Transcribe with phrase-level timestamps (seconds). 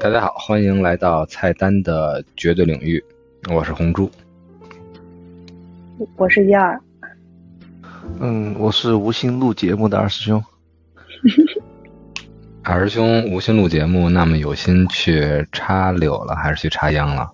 [0.00, 3.02] 大家好，欢迎来到菜单的绝对领域，
[3.50, 4.10] 我是红猪。
[6.16, 6.78] 我是一二，
[8.20, 10.42] 嗯，我是无心录节目的二师兄。
[12.62, 17.30] 二师兄无心录节目，那么有心去插柳了，还是去插秧了？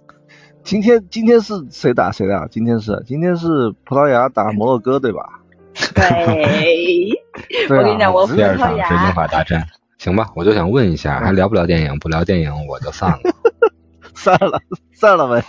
[0.62, 2.48] 今天今天是谁打谁的？
[2.50, 3.46] 今天是今天是
[3.84, 5.40] 葡萄牙打摩洛哥，对吧？
[5.94, 7.10] 对，
[7.68, 9.66] 对 啊我跟你讲，我葡第二场萄是英牙，法大战。
[10.00, 11.98] 行吧，我就想问一下，还聊不聊电影？
[11.98, 13.18] 不聊电影我就散了。
[14.16, 14.58] 散了
[14.94, 15.44] 散了呗，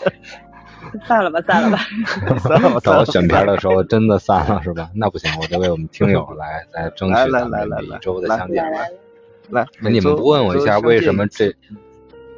[1.08, 1.78] 散了吧，散了吧。
[2.44, 2.80] 散了吧。
[2.84, 4.90] 到我选片的时候真的散了是吧？
[4.94, 8.72] 那不行，我得为我们听友来来争取来来咱们来一周的来相见来。
[8.72, 11.26] 来来，来，那你们不问我一下，为什么？
[11.28, 11.56] 这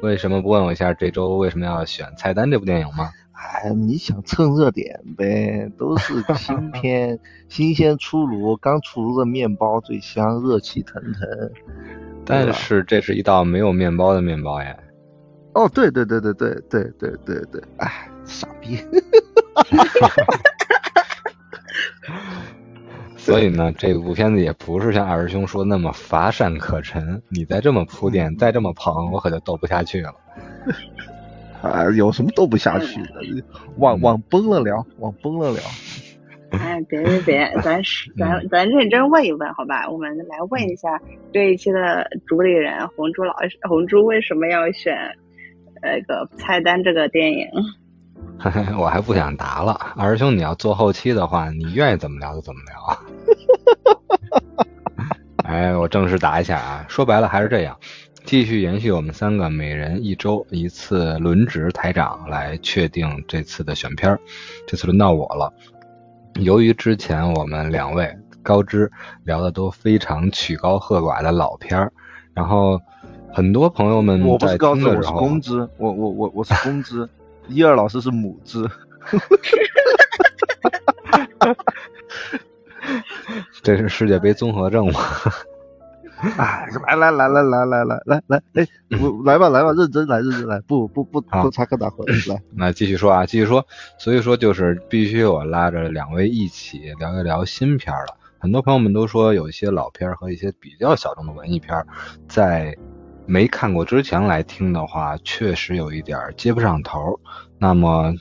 [0.00, 3.10] 为什么不问我一下这周为什么要选《菜单》这部电影吗？
[3.32, 5.68] 哎，你想蹭热点呗？
[5.76, 7.18] 都是新片，
[7.48, 11.50] 新鲜出炉，刚出炉的面包最香，热气腾腾。
[12.26, 14.76] 但是这是一道没有面包的面包耶。
[15.54, 18.78] 哦，对对对对对对对对对，哎，傻逼。
[23.16, 27.22] 所以呢，这部片子也不是像二师兄说那么乏善可陈。
[27.28, 30.14] 你再这么铺垫，再这么捧，我可就斗不下去了。
[31.62, 33.22] 啊， 有什么斗不下去的？
[33.76, 35.62] 往往崩了聊，往崩了聊。
[36.62, 39.88] 哎，别别别，咱是咱咱认真问一问，好吧？
[39.90, 41.00] 我们来问一下
[41.32, 44.96] 这一期的主理人红猪老师，红猪为什么要选
[45.82, 47.48] 那个菜单这个电影？
[48.78, 49.78] 我还不想答了。
[49.96, 52.98] 二师兄，你要做后期的话，你愿意怎么聊就怎么聊。
[55.44, 57.78] 哎，我正式答一下啊，说白了还是这样，
[58.24, 64.18] 继续延续我们三个每人一周一次轮值台长来确定这次的选片儿。
[64.66, 65.52] 这次轮到我了。
[66.40, 68.90] 由于之前我们两位高知
[69.24, 71.92] 聊的都非常曲高和寡的老片儿，
[72.34, 72.80] 然后
[73.32, 77.08] 很多朋友们我不是高知，我是公知，我我我我是公知，
[77.48, 78.68] 一二老师是母知。
[83.62, 85.00] 这是世界杯综合症吗？
[86.36, 88.68] 哎，来来来来来来来来来，哎，
[89.00, 92.42] 我来吧来吧，认真来认真来，不不不不插科打诨，来。
[92.56, 93.66] 那继续说啊，继续说。
[93.98, 98.16] 所以说就是必须我拉着两位一起聊一聊新片了。
[98.38, 101.84] 很多朋友们都说有一些老片和一些比较小众的文艺片，
[102.28, 102.76] 在
[103.26, 107.18] 没看过之前来听的话，确实有一点接不上头。
[107.58, 108.14] 那么，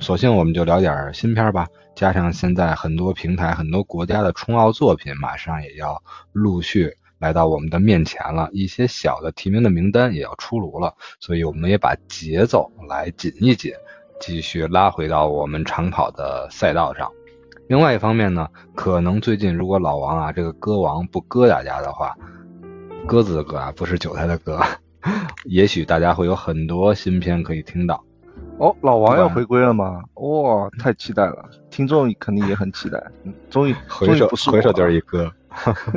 [0.00, 1.66] 索性我们就聊点新片吧。
[1.94, 6.00] 加上现在很多平台、很多国家的冲奥作品马上也要
[6.32, 13.72] 陆续来到我们的面前了，一些小的提名的名单也要出炉了，所以我们也把节奏来紧一紧，
[14.20, 17.10] 继续拉回到我们长跑的赛道上。
[17.66, 22.16] 另外一方面呢，可能最近如果老王啊这个歌王不割大家的话，
[23.06, 24.60] 鸽子的鸽啊不是韭菜的鸽，
[25.44, 28.02] 也许大家会有很多新片可以听到。
[28.58, 30.02] 哦，老王要回归了吗？
[30.14, 31.48] 哇，太期待了！
[31.70, 33.00] 听众肯定也很期待。
[33.24, 35.30] 嗯，终于， 回首回首就是一哥，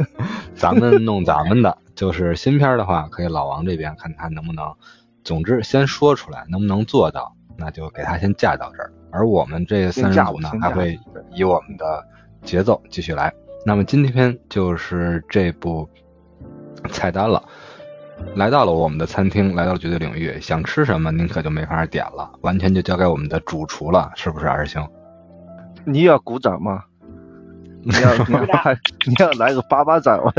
[0.56, 4.74] 咱们弄咱们的，就是新片的话，可以老王这边看他能不能，
[5.24, 8.92] 总之先说出来，能不能做到，那就给他先架到这儿。
[9.12, 11.00] 而我们这三人组呢还会
[11.34, 12.06] 以我们的
[12.44, 13.34] 节奏继续来。
[13.66, 15.90] 那么今天就是这部
[16.90, 17.44] 菜单了。
[18.36, 24.88] 来到了我们的餐厅，来到了绝对领域，想吃什么您可就没法点了，完全就交给我们的主厨了，是不是二师兄？
[25.86, 26.84] 你要鼓掌吗？
[27.86, 30.31] 你要 你要来你要来个巴巴掌吗？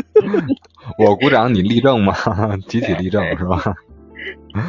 [0.98, 2.14] 我鼓掌，你立正吗？
[2.68, 3.74] 集体立正是吧？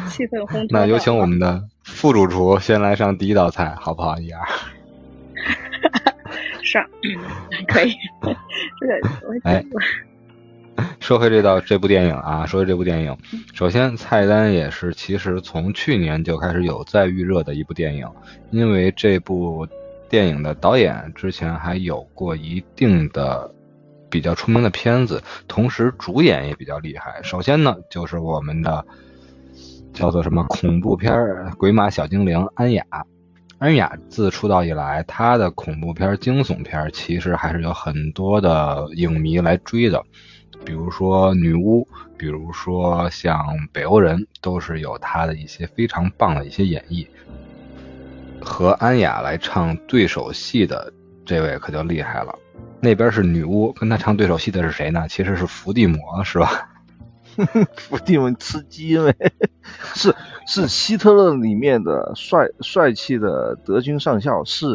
[0.08, 0.66] 气氛烘托。
[0.70, 4.18] 那有请我们的副主厨先来上第一道菜，好不好？
[4.18, 4.40] 一二，
[6.62, 6.84] 上，
[7.66, 7.92] 可以。
[8.80, 9.80] 这个我哎我
[11.00, 13.16] 说回这道这部电影啊，说回这部电影，
[13.52, 18.06] 首先菜单也是其实从去年就开始有在预热的一部电影，
[18.50, 19.66] 因为这部
[20.08, 23.52] 电影的导演之前还有过一定的
[24.10, 27.20] 比较出名的片子，同时主演也比较厉害。
[27.22, 28.84] 首先呢，就是我们的
[29.92, 31.12] 叫做什么恐怖片
[31.56, 32.84] 《鬼马小精灵》安雅。
[33.58, 40.00] 安雅自出道以来，她的恐怖片、惊悚片其实还是有很多的影迷来追的。
[40.64, 43.36] 比如说女巫，比如说像
[43.72, 47.04] 北欧人，都是有她的一些非常棒的一些演绎。
[48.48, 50.90] 和安雅来唱对手戏的
[51.26, 52.34] 这位可就厉害了，
[52.80, 55.06] 那边是女巫，跟她唱对手戏的是谁呢？
[55.06, 56.70] 其实是伏地魔，是吧？
[57.76, 59.14] 伏地魔吃鸡没？
[59.94, 60.14] 是
[60.46, 64.66] 是希特勒里面的帅帅气的德军上校，是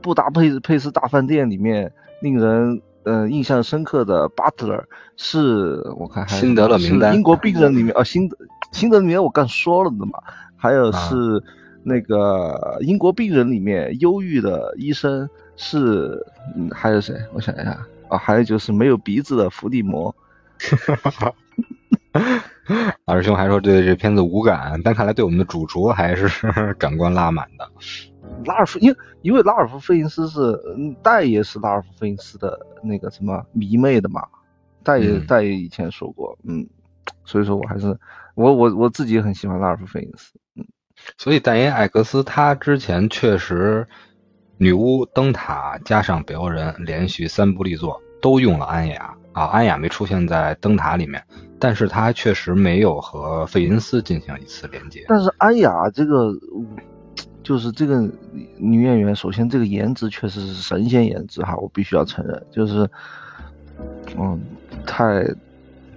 [0.00, 1.92] 布达佩佩斯大饭店里面
[2.22, 4.84] 令人呃印象深刻的 Butler
[5.16, 8.36] 是我看还辛德勒名单英国病人里面啊，辛德
[8.70, 10.12] 辛德勒名单我刚说了的嘛，
[10.56, 11.42] 还有啊是
[11.88, 16.20] 那个英国病人里面忧郁的医生是，
[16.56, 17.14] 嗯，还有谁？
[17.32, 17.78] 我想一下
[18.08, 20.12] 啊，还有就是没有鼻子的伏地魔。
[23.04, 26.28] 二师兄还说对这片子无感，但看来对我们的主厨还是
[26.74, 27.70] 感官拉满的。
[28.44, 30.40] 拉尔夫，因为因为拉尔夫·费因斯是
[30.76, 34.26] 嗯戴爷是拉尔夫·费因斯的那个什么迷妹的嘛，
[34.82, 36.66] 戴爷、嗯戴爷以前说过，嗯，
[37.24, 37.96] 所以说我还是
[38.34, 40.32] 我我我自己很喜欢拉尔夫·费因斯，
[41.18, 43.86] 所以戴因艾克斯他之前确实，
[44.58, 51.22] 女巫、灯塔加上北欧人连续三部力作都用了安雅啊，安雅没出现在灯塔里面，
[51.58, 55.04] 但是他确实没有和费因斯进行一次连接。
[55.08, 56.32] 但是安雅这个
[57.42, 58.00] 就是这个
[58.58, 62.88] 女演员，首先这个颜值确实是神仙颜值哈，我必须要承认，就是
[64.18, 64.40] 嗯
[64.86, 65.22] 太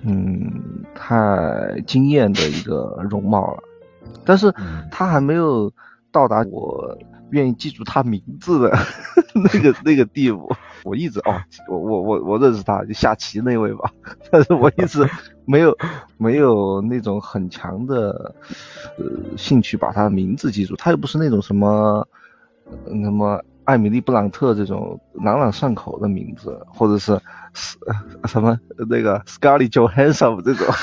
[0.04, 0.52] 嗯
[0.94, 3.64] 太惊艳的一个容貌了，
[4.26, 4.54] 但是
[4.92, 5.72] 他还没有
[6.12, 6.98] 到达我
[7.32, 8.78] 愿意记住他名字的
[9.34, 10.52] 那个 那个地步。
[10.84, 11.36] 我一直哦，
[11.68, 13.92] 我我我我认识他，就下棋那位吧，
[14.32, 15.06] 但是我一直
[15.46, 15.78] 没有
[16.18, 18.34] 没有那种很强的
[18.98, 19.06] 呃
[19.38, 20.76] 兴趣把他的名字记住。
[20.78, 22.08] 他又不是那种什么
[22.86, 27.22] 呃什么艾米丽布朗特这种朗朗上口的名字，或者是呃
[28.28, 30.66] 什么那个 Scarlett Johansson 这种。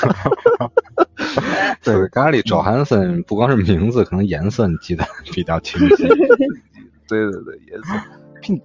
[1.83, 5.03] 对， 咖喱周汉森不光是名字，可能颜色你记得
[5.33, 6.07] 比较清晰。
[7.09, 7.93] 对对对，颜色
[8.41, 8.61] pink。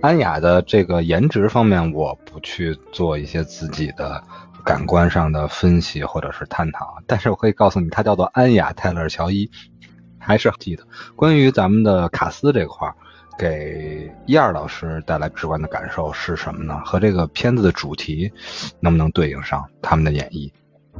[0.00, 4.20] 安雅的这个颜值方面，我不去做一些自己的
[4.64, 9.48] 感官上的分析或者是探讨，但是我可以告诉你，她叫做安雅泰勒·乔伊，
[10.22, 10.84] 还是记得。
[11.16, 12.90] 关于咱们的卡斯这块，
[13.38, 16.80] 给一二老师带来直观的感受是什么呢？
[16.84, 18.30] 和这个片子的主题
[18.80, 20.50] 能不能对应上他们的演绎？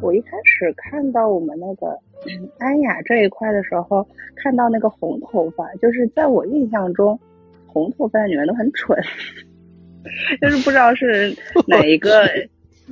[0.01, 1.99] 我一开始看到我们那个
[2.59, 7.19] 安雅这一块的时候，看到那个红头发，就是在我印象中，
[7.67, 8.99] 红头发的女人都很蠢，
[10.41, 11.37] 就是不知道是
[11.67, 12.27] 哪一个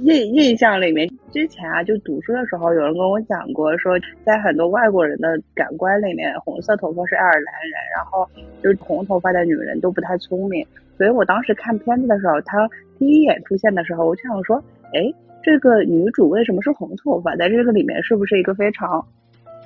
[0.02, 1.08] 印印象里面。
[1.32, 8.28] 之前啊，就读书的时候，有人跟我讲过，说在很多外国人的感官里面，红色头发是爱尔兰人，然后
[8.62, 10.66] 就是红头发的女人都不太聪明。
[10.98, 12.68] 所以我当时看片子的时候，她
[12.98, 14.62] 第一眼出现的时候，我就想说，
[14.92, 15.12] 哎。
[15.42, 17.34] 这个女主为什么是红头发？
[17.34, 19.02] 在这个里面是不是一个非常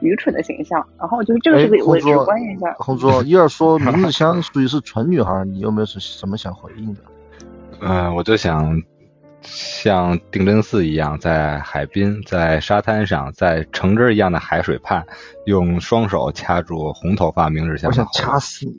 [0.00, 0.86] 愚蠢的形象？
[0.96, 2.72] 然后就是这个是个我直观印象。
[2.78, 7.00] 红 桌一儿说明日香属于是纯女孩，你有没有什什么想回应的？
[7.80, 8.80] 嗯、我就想
[9.44, 15.04] 像定真寺一样，在海滨、在沙滩上、在橙汁一样的海水畔，
[15.46, 18.78] 用双手掐住红头发明日香我想掐死你！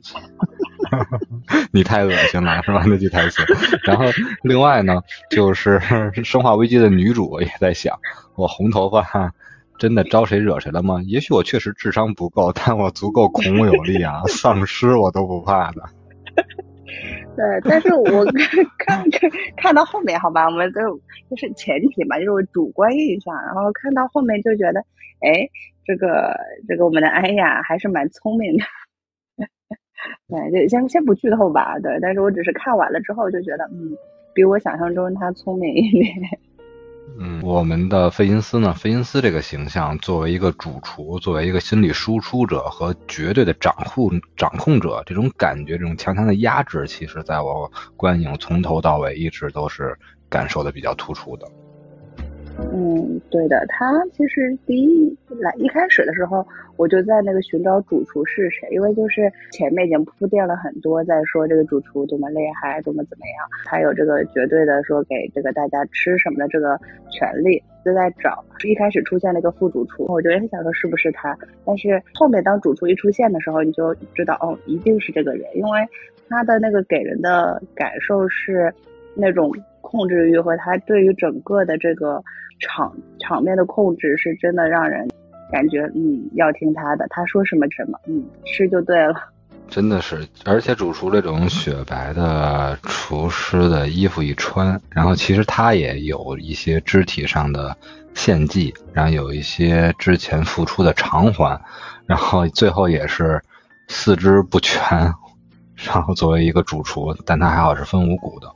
[1.72, 2.82] 你太恶心了，是吧？
[2.86, 3.42] 那句台词。
[3.84, 4.04] 然后
[4.42, 5.78] 另外呢，就是
[6.24, 7.98] 《生化危机》的女主也在想，
[8.34, 9.32] 我红头发
[9.78, 11.00] 真的招谁惹谁了吗？
[11.06, 15.82] 也许我确实智商不够，但我足够孔武有力啊，丧尸我都不怕的。
[17.36, 18.24] 对，但是我
[18.78, 20.80] 看看看到后面，好吧，我们就
[21.30, 24.80] 就是前提嘛，就是我主观印象，然后看到后面就觉得，
[25.20, 25.48] 哎，
[25.84, 26.34] 这个
[26.68, 28.64] 这个我们的安雅还是蛮聪明的。
[30.28, 33.96] 对，就先先不剧透吧，对，但是我只是看完了之后就觉得，嗯，
[34.34, 36.38] 比我想象中他聪明一点。
[37.18, 38.74] 嗯，我们的费因斯呢？
[38.74, 49.98] 费因斯这个形象，作为一个主厨，作为一个心理输出者和绝对的掌控掌控者，这种感觉，这种强强的压制，其实在我观影从头到尾一直都是
[50.28, 51.46] 感受的比较突出的。
[52.58, 56.46] 嗯，对的，他其实第一来一开始的时候，
[56.76, 66.78] 我就在那个寻找主厨是谁，因为就是前面已经铺垫了很多，在说这个主厨多么厉害，多么怎么样，还有这个绝对的说给这个大家吃什么的这个
[67.10, 68.42] 权利，就在找。
[68.64, 75.80] 一开始出现了一个副主厨，我就也想说是不是他，但是后面当主厨一出现的时候，你就知道哦，一定是这个人，因为
[76.28, 78.72] 他的那个给人的感受是
[79.14, 82.22] 那种控制欲和他对于整个的这个。
[82.58, 85.08] 场场面的控制是真的让人
[85.52, 89.14] 感觉，嗯，要听他的，他说什么什么，嗯，吃就对了。
[89.68, 97.76] 真的是，而且主厨这种雪白的厨师的衣服一穿，然后其实他也有一些肢体上的
[98.14, 101.60] 献祭，然后有一些之前付出的偿还，
[102.06, 103.42] 然后最后也是
[103.88, 105.12] 四肢不全，
[105.74, 108.48] 然后作为一个主厨，但他还好是分五谷的，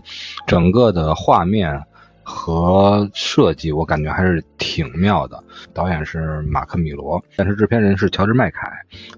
[0.47, 1.83] 整个的画面。
[2.23, 5.43] 和设计，我感觉还是挺妙的。
[5.75, 8.71] 导演是马克·米罗，但是制片人是乔治·麦凯，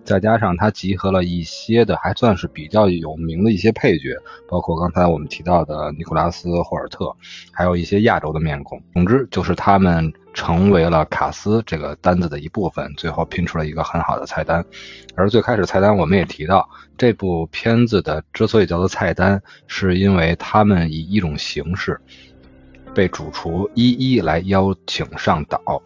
[0.04, 4.16] 再加上他集合了一些的还算是比较有名的一些配角，
[4.48, 7.14] 包括刚才我们提到的尼古拉斯·霍尔特，
[7.52, 8.82] 还有一些亚洲的面孔。
[8.94, 14.64] 总之，就是他们成为了卡斯这个单子的一部分，最后拼出了一个很好的菜单。
[15.14, 22.00] 而最开始菜单我们也提到，这部片子的之所以叫做菜单，是因为他们以一种形式。
[22.94, 25.82] 被主厨一一来邀请上岛，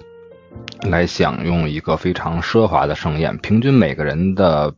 [0.89, 3.37] 来享用一个非常奢华的盛宴。
[3.39, 4.75] 平均每个人的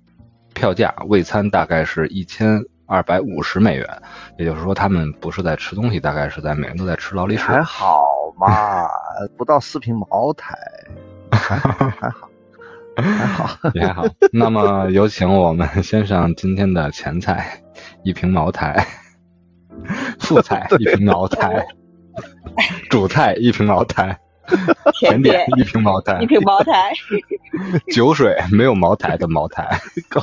[0.54, 4.02] 票价位餐大概是一千二百五十美元，
[4.38, 7.44] 也就是说，他们不是在吃东西，大概是在每人都在吃劳力士。
[7.44, 8.04] 还好
[8.38, 8.86] 嘛，
[9.36, 10.54] 不到四瓶茅台，
[11.32, 12.28] 还好，还好，
[12.96, 14.04] 还好， 也还好。
[14.32, 17.62] 那么，有请我们先上今天的前菜，
[18.02, 18.74] 一瓶茅台；
[20.20, 21.66] 副菜 一瓶茅台。
[22.90, 24.18] 主菜一瓶茅台，
[24.98, 26.92] 甜点一瓶茅台，一瓶茅台，
[27.92, 30.22] 酒水没有茅台的茅台，高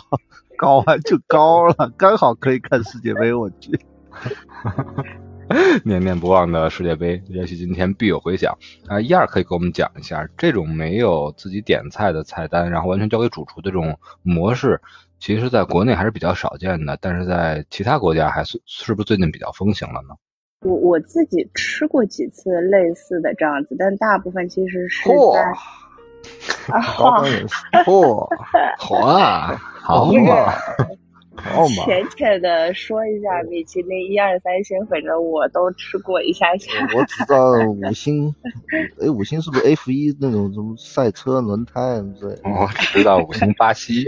[0.57, 3.33] 高完就高了，刚好可以看世界杯。
[3.33, 3.79] 我去，
[5.83, 8.99] 念念不忘的世界杯，也许今天必有回响啊！
[8.99, 14.81] 一二可以给我们讲一下这种没有自己点菜的菜单，然后完全交给主厨的这种模式，
[15.19, 20.15] 其实在国内还是比较少见的，但是在其他国家还是是不是最近比较风行了呢？
[20.65, 27.23] 我我自己吃过几次类似的这样子，但大部分其实是在啊，好，
[27.85, 28.27] 嚯，
[28.79, 30.51] 好啊，好嘛。
[31.85, 36.71] 浅浅的说一下米其林一二三星，反正我都吃过一下下。
[36.95, 38.33] 我知道五星，
[39.01, 42.39] 哎，五星是不是 F 一那种什么赛车轮胎之类？
[42.43, 44.07] 我知道五星 巴西，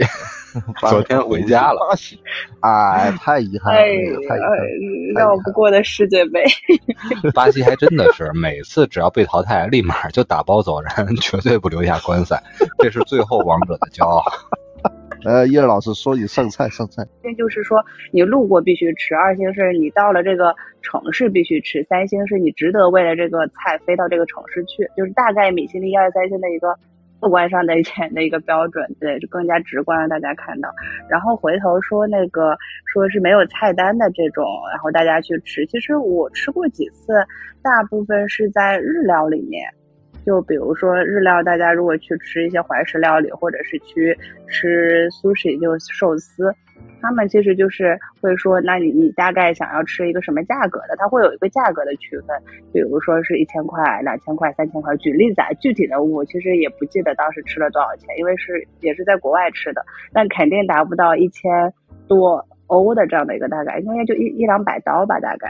[0.80, 1.88] 昨天回家了。
[1.90, 2.20] 巴西，
[2.62, 3.82] 哎，太遗憾了，
[4.28, 4.36] 太
[5.20, 6.44] 绕不过的世界杯。
[7.36, 12.42] 巴西还真的是每次只要被淘汰，立马就打包走人，绝对不留下观赛，
[12.80, 14.24] 这是最后王者的骄傲。
[15.24, 26.76] 呃，叶老师说你上菜上菜，这就是说你路过必须吃，二星是你到了这个城市必须吃，三星是你值得为了这个菜飞到这个城市去，就是大概米其林一二三星的一个
[27.20, 30.70] 客观上的一点的一个标准，对，就更加直观让大家看到。
[31.10, 32.56] 然后回头说那个
[32.86, 37.14] 说是没有菜单的这种，然后大家去吃，其实我吃过几次，
[37.64, 39.68] 大部分是在日料里面。
[40.28, 44.14] 就比如说日料，大家如果去吃一些怀石料理，或者是去
[44.46, 46.54] 吃 sushi 就寿司，
[47.02, 50.98] 他们其实就是会说，那你你大概想要吃一个什么价格的？
[50.98, 52.38] 它会有一个价格的区分，
[52.74, 54.94] 比如说是一千块、两千块、三千块。
[54.98, 59.82] 举例子啊，具体的我其实也不记得当时吃了多少钱，因为是也是在国外吃的，
[60.12, 61.74] 但肯定达不到一千
[62.06, 65.50] 多欧的这样的一个大概，应该就一一两百刀吧，大概。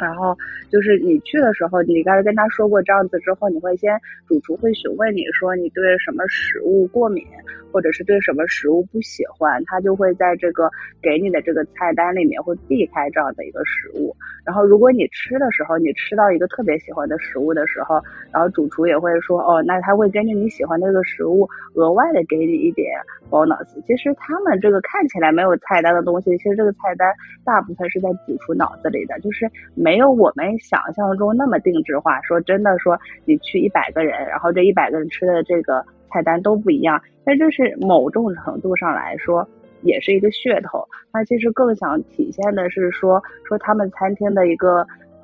[0.00, 0.36] 然后
[0.70, 7.24] 就是你去的时候，你刚才跟他说过这样子之后，你会先主厨会询问你说你对什么食物过敏，
[7.72, 10.70] 或者是对什么食物不喜欢，他就会在这个
[11.02, 14.14] 给你的这个菜单里面会避开这样的一个食物。
[14.44, 18.00] 然后如果你吃的时候，你吃到一个特别喜欢的食物的时候，
[18.32, 22.88] 然后主厨也会说哦，那他会根据你喜欢的这个食物额外的给你一点
[23.30, 23.66] bonus。
[23.86, 27.12] 其实他们这个看起来没有菜单的东西，其实这个菜单
[27.44, 29.50] 大部分是在主厨脑子里的，就是。
[29.86, 32.20] 没有我们想象中那么定制化。
[32.22, 37.00] 说真的，说你去一百个人，然后这一百个人吃的这个菜单都不一样。
[37.24, 39.48] 但这是某种程度上来说，
[39.82, 40.84] 也是一个噱头。
[41.14, 44.78] 那其实更想体现的是说，说他们餐厅的一个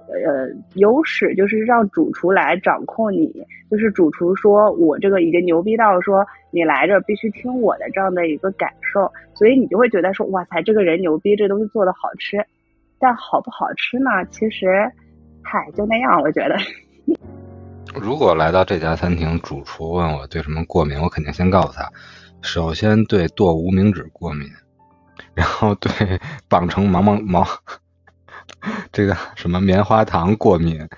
[0.07, 3.45] 呃优势，就是让主厨来掌控你。
[3.69, 12.47] 就是主厨说我这个已经牛逼到说你来这必须听我的这样的一个感受，所以你就会觉得说哇塞，这个人牛逼，这东西做的好吃。
[13.03, 14.25] 但好不好吃呢？
[14.31, 14.89] 其实，
[15.43, 16.23] 嗨，就那样。
[16.23, 16.57] 我觉得，
[18.01, 21.91] 如果来到这家餐厅，主厨问我对什么过敏，我肯定先告诉他，
[22.43, 24.49] 首先对剁无名指过敏，
[25.35, 25.91] 然后对
[26.49, 27.45] 绑成毛毛毛
[28.93, 30.89] 这个什么棉花糖过敏，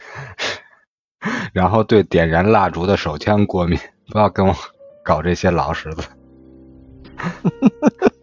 [1.55, 3.79] 然后对点燃蜡烛的手枪过敏。
[4.11, 4.55] 不要跟我
[5.03, 6.07] 搞这些老实子。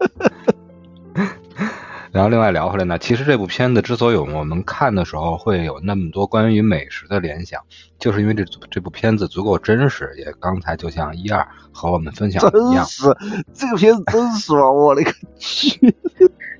[2.12, 7.58] 然后另外聊回来呢，其实这部片子之所以我们看的时候会有那么多关于美食的联想，
[7.98, 10.12] 就是因为这这部片子足够真实。
[10.18, 13.16] 也刚才就像一二和我们分享的一样，真实，
[13.54, 14.70] 这个片子真实吗？
[14.70, 15.94] 我勒个去！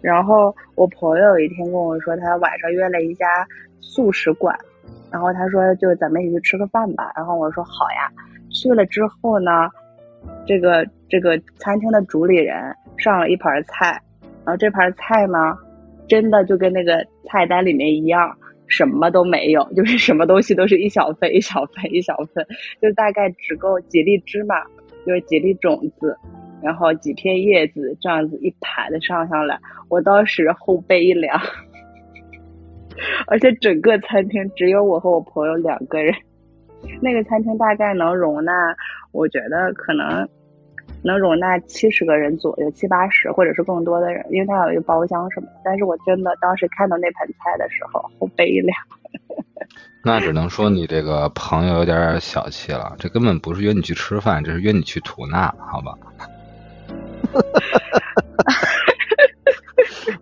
[0.00, 3.26] 然后我朋友有一天跟我说，他晚上约了一家
[3.82, 4.58] 素食馆，
[5.10, 7.12] 然后他说就咱们一起去吃个饭吧。
[7.14, 8.10] 然后我说好呀。
[8.50, 9.68] 去了之后呢，
[10.46, 14.00] 这个这个餐厅的主理人上了一盘菜。
[14.44, 15.56] 然后这盘菜呢，
[16.08, 22.44] 真的就跟那个菜单里面一样，什么都没有， 就是什么东西都是一小份一小份一小份，
[22.80, 24.56] 就大概只够几粒芝麻，
[25.06, 26.16] 就是几粒种子，
[26.62, 29.58] 然后几片叶子这样子一盘的上上来，
[29.88, 31.40] 我当时后背一凉，
[33.28, 36.12] 而且整个餐厅只有我和我朋友两个人，
[37.00, 38.52] 那个餐厅大概能容纳，
[39.12, 40.28] 我觉得可能。
[41.02, 45.52] 能容纳七十个人左右，七八十或者是更多的人，因为它有一个包厢什么的。
[45.64, 48.76] 但是我真的当时看到那盘菜的时候，后背一凉。
[50.04, 55.92] 那只能说你这个朋友有点小气了，这根本不是约你去吃饭，这是约你去吐纳，好吧？
[57.32, 57.88] 哈哈哈
[58.44, 58.81] 哈哈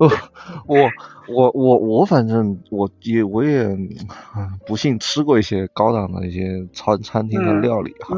[0.67, 0.91] 我我
[1.29, 3.69] 我我我反正我也我也
[4.67, 8.17] 不幸吃过一些高档的一些餐餐厅的料理哈，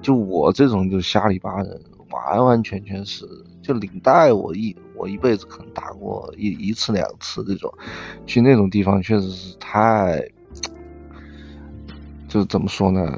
[0.00, 1.78] 就我这种就瞎里巴人，
[2.10, 3.26] 完完全全是
[3.60, 7.70] 就领带我一我一辈子可能打过一一次两次这种，
[8.24, 10.26] 去那种地方确实是太，
[12.28, 13.14] 就怎么说呢，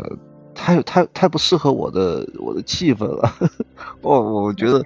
[0.57, 3.33] 太太太不适合我的我的气氛了，
[4.03, 4.83] 我我觉得。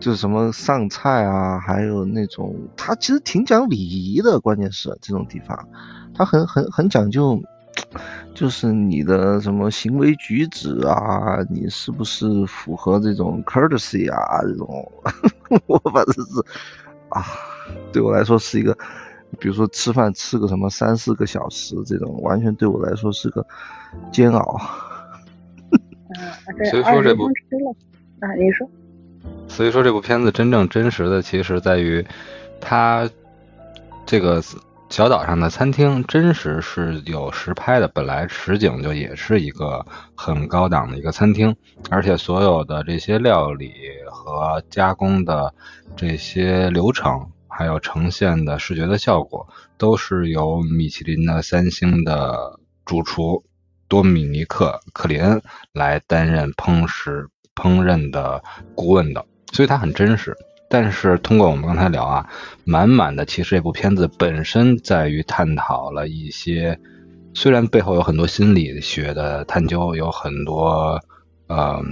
[0.00, 4.38] 就是什么上菜啊，还有那种，他其实挺讲礼仪的。
[4.40, 5.68] 关键是这种地方，
[6.14, 7.40] 他很很很讲究，
[8.34, 14.40] 就是你的什么行为举止啊，你是不是符合这种 courtesy 啊？
[14.42, 14.92] 这种，
[15.66, 16.30] 我反正是
[17.10, 17.24] 啊，
[17.92, 18.76] 对我来说是一个，
[19.40, 23.44] 比如说吃饭吃个什么三四个小时，这种完全对我来说是个
[24.12, 24.60] 煎熬。
[25.70, 27.24] 嗯，所以说这不
[28.20, 28.68] 啊，你说。
[29.58, 32.06] 所以说，这部片子真正真实的，其实在于
[32.60, 33.10] 它
[34.06, 34.40] 这个
[34.88, 37.88] 小岛上的餐厅真实是有实拍的。
[37.88, 39.84] 本来实景就也是一个
[40.14, 41.56] 很高档的一个餐厅，
[41.90, 43.72] 而且所有的这些料理
[44.08, 45.52] 和加工的
[45.96, 49.44] 这些流程，还有呈现的视觉的效果，
[49.76, 53.42] 都是由米其林的三星的主厨
[53.88, 58.40] 多米尼克·克林来担任烹食烹饪的
[58.76, 59.26] 顾问的。
[59.52, 60.36] 所以它很真实，
[60.68, 62.28] 但是通过我们刚才聊啊，
[62.64, 66.78] 满满的其实这部片子本身在于探讨了一些，
[67.34, 71.00] 虽然背后有很多心理学的探究，有很多
[71.46, 71.82] 呃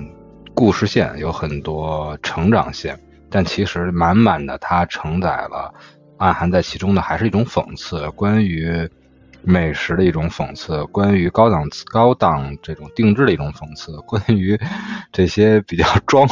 [0.54, 2.98] 故事线，有很多成长线，
[3.30, 5.72] 但其实满满的它承载了
[6.18, 8.88] 暗含在其中的还是一种讽刺，关于
[9.42, 14.58] 美食的一种讽刺，关于高档高档这种定制的一种讽刺，关于
[15.10, 16.28] 这些比较装。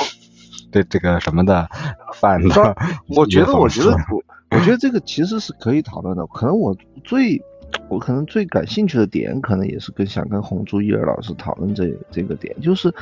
[0.74, 1.68] 这这个什么的
[2.14, 6.26] 饭的， 我觉得，我觉得，我我觉得这个其实是可以讨论的。
[6.26, 7.40] 可能我最，
[7.88, 12.92] 我可能最感兴趣的点，可能也是跟想跟红珠一儿老师讨论这这个点，就是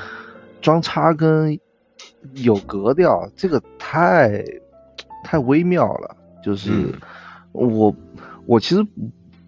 [0.60, 1.58] 装叉跟
[2.34, 4.44] 有格调，这个太
[5.24, 6.14] 太微妙了。
[6.44, 6.70] 就是
[7.52, 7.94] 我
[8.44, 8.86] 我其实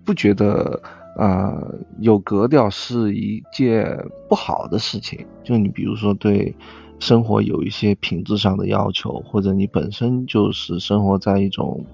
[0.02, 0.80] 不觉得
[1.18, 1.62] 啊
[1.98, 5.26] 有格调是一件不好的事情。
[5.42, 6.56] 就你比如说对。
[7.04, 11.84] 生活有一些品质上的要求，或者你本身就是生活在一种，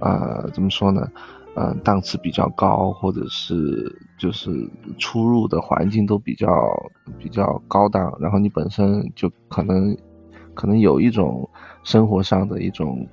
[0.00, 1.08] 呃，怎么说呢，
[1.54, 4.68] 呃，档次比较高，或者是就是
[4.98, 6.50] 出入的环境都比较
[7.16, 9.96] 比较高档，然后你本身就可能
[10.52, 11.48] 可能有一种
[11.84, 13.06] 生活上的一种，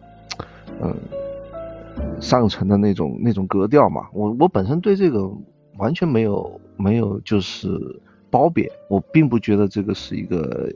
[0.82, 0.92] 嗯，
[2.20, 4.08] 上层的那种那种格调嘛。
[4.12, 5.32] 我我本身对这个
[5.78, 10.68] 完全没有没有就是褒贬，我并不觉得这个是一个。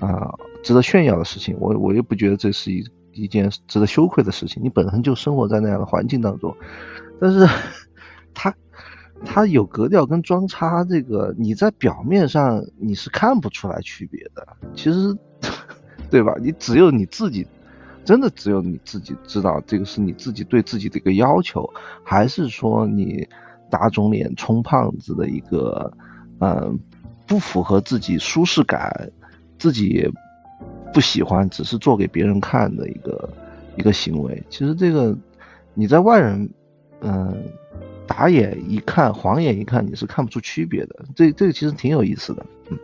[0.00, 4.62] 啊，值得炫耀的事情，我我又不觉得这是一一件值得羞愧的事情。
[4.62, 6.54] 你本身就生活在那样的环境当中，
[7.20, 7.46] 但是，
[8.34, 8.54] 他
[9.24, 14.46] 他有格调跟装叉，这个你在表面上你是看不出来区别的。
[14.74, 15.16] 其实，
[16.10, 16.34] 对吧？
[16.40, 17.46] 你只有你自己，
[18.04, 21.68] 真的只有你自己知道这个是你自己对自己的一个要求，
[22.02, 23.26] 还是说你
[23.70, 25.96] 打肿脸充胖子的一个，
[26.40, 26.78] 嗯，
[27.26, 29.10] 不符合自己舒适感。
[29.58, 30.10] 自己
[30.92, 33.28] 不喜欢，只是做给别人看的一个
[33.76, 34.42] 一个行为。
[34.48, 35.16] 其实这个
[35.74, 36.48] 你在外人，
[37.00, 37.44] 嗯，
[38.06, 41.04] 打眼一看，晃眼一看，你是看不出区别的。
[41.16, 42.46] 这这个其实挺有意思的。
[42.70, 42.78] 嗯，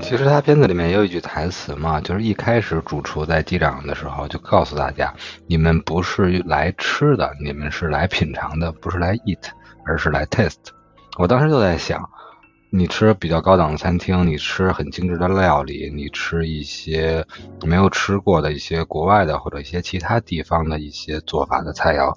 [0.00, 5.12] 其实他片子里面也有一句台词嘛，就是一开始主厨在机长的时候就告诉大家，
[5.46, 9.50] 你们不是来吃的，你们是来品尝的，不是来 eat，
[9.84, 10.56] 而是来 test。
[11.18, 12.08] 我当时就在想。
[12.70, 17.24] 你吃比较高档的餐厅，你吃很精致的料理，你吃一些
[17.62, 22.14] 没有吃过的一些国外的或者一些其他地方的一些做法的菜肴，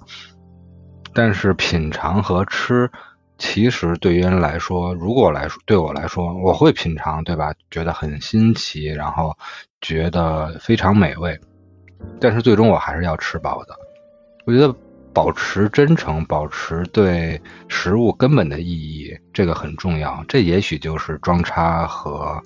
[1.14, 2.90] 但是品尝和吃，
[3.38, 7.54] 其实对于人来说，如果来说对我来说，我会品尝，对吧？
[7.70, 9.34] 觉得很新奇，然后
[9.80, 11.40] 觉得非常美味，
[12.20, 13.74] 但是最终我还是要吃饱的。
[14.44, 14.74] 我觉得
[15.14, 20.24] 保持真诚，保持对食物根本的意义，这个很重要。
[20.26, 22.42] 这也许就是装叉和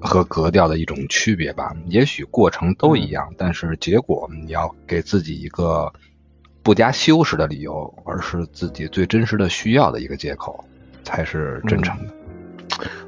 [0.00, 1.74] 和格调的一种区别吧。
[1.86, 5.92] 也许过程都一样，但是结果你要给自己一个
[6.62, 10.64] 不加修饰的理由，而是自己最真实的需要的一个借口，
[11.04, 12.14] 才是真诚的。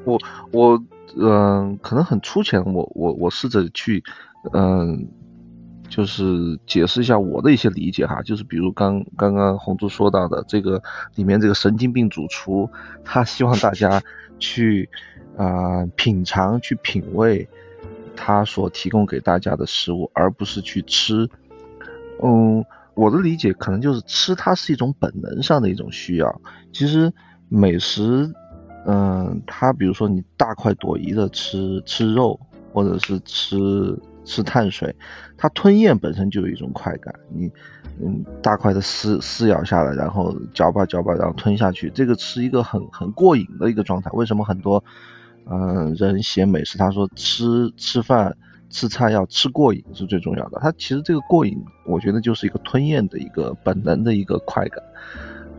[0.03, 0.19] 我
[0.51, 0.79] 我
[1.17, 4.03] 嗯，可能很粗浅，我我我试着去
[4.53, 5.07] 嗯。
[5.89, 10.81] 就是解释一下我的一些理解哈，就是比如刚刚刚红珠说到的这个
[11.15, 12.69] 里面这个神经病主厨，
[13.03, 14.01] 他希望大家
[14.37, 14.87] 去
[15.35, 17.49] 啊品尝、去品味
[18.15, 21.27] 他所提供给大家的食物，而不是去吃。
[22.23, 26.41] 嗯，我的理解可能就是吃它是一种本能上的一种需要。
[26.71, 27.11] 其实
[27.47, 28.31] 美食，
[28.85, 32.39] 嗯，它比如说你大快朵颐的吃吃肉，
[32.71, 33.99] 或者是吃。
[34.29, 34.95] 吃碳水，
[35.35, 37.11] 它吞咽本身就有一种快感。
[37.33, 37.51] 你，
[37.99, 44.11] 嗯，大块的撕撕咬下来，然后嚼吧嚼吧，然后吞下去，这个是一个很很过瘾的一个状态。
[44.11, 44.83] 为什么很多，
[45.49, 48.37] 嗯，人写美食，他说吃吃饭
[48.69, 50.59] 吃菜要吃过瘾是最重要的。
[50.61, 54.83] 他其实这个过瘾，我觉得就是一个吞咽的一个本能的一个快感。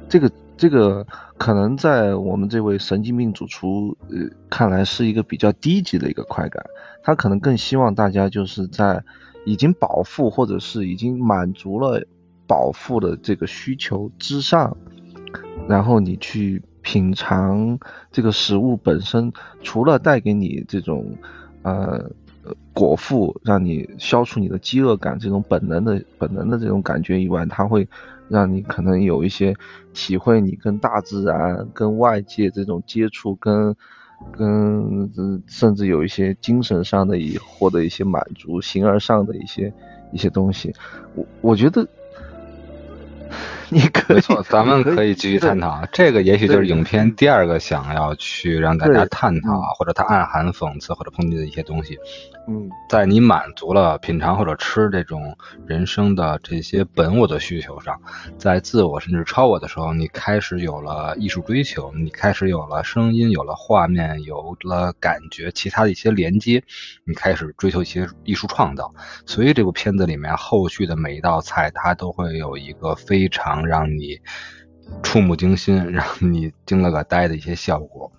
[0.09, 0.31] 这个
[0.61, 1.07] 这个
[1.39, 6.63] 可能在我们这位神经病主厨呃看来是一个比较低级的一个快感。
[7.03, 9.03] 他可能更希望大家就是在
[9.47, 12.07] 已经饱腹或者是已经满足了
[12.47, 14.77] 饱腹的这个需求之上，
[15.67, 17.79] 然后你去品尝
[18.13, 21.17] 这个食物本身，除了带给你这种
[21.63, 22.11] 呃
[22.73, 27.89] 果腹，让你消除你的饥饿感这种本能的本能的这种感觉以外，它会
[28.29, 29.55] 让你可能有一些
[29.93, 33.77] 体会你跟大自然、跟外界这种接触跟。
[34.33, 35.11] 跟
[35.47, 39.73] 甚至有一些精神上的以获得一些满足，形而上的一些
[40.13, 40.75] 一些东西，
[41.15, 41.89] 我我觉得。
[43.73, 45.83] 你可以，咱们可以继续探讨。
[45.93, 51.97] 这个也许就是影片第二个想要去让大家探讨，或者它暗含讽刺或者抨击的一些东西。
[52.49, 58.01] 嗯，在你满足了品尝或者吃这种人生的这些本我的需求上，
[58.39, 66.65] 在自我甚至超我的时候，你开始有了艺术追求，你开始有了声音，有了画面，有了感觉，其他的一些连接，
[67.05, 68.93] 你开始追求一些艺术创造。
[69.27, 73.60] 所以这部片子里面后续的每一道菜，它都会有一个非常。
[73.67, 74.19] 让你
[75.03, 78.11] 触目惊心，让你惊了个呆的一些效果，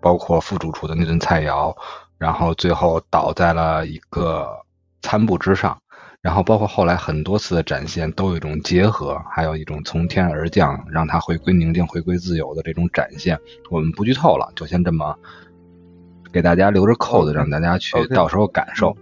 [0.00, 1.74] 包括副主厨的那顿菜肴，
[2.18, 4.48] 然后最后倒在了一个
[5.02, 5.78] 餐布之上，
[6.20, 13.38] 然后包括后来很多次的展现都有一种结合，还有一种从天而降，让它回归宁静、回归自由的这种展现。
[13.70, 15.16] 我们不剧透了，就先这么
[16.32, 18.96] 给大家留着扣子，让大家去到时候感受。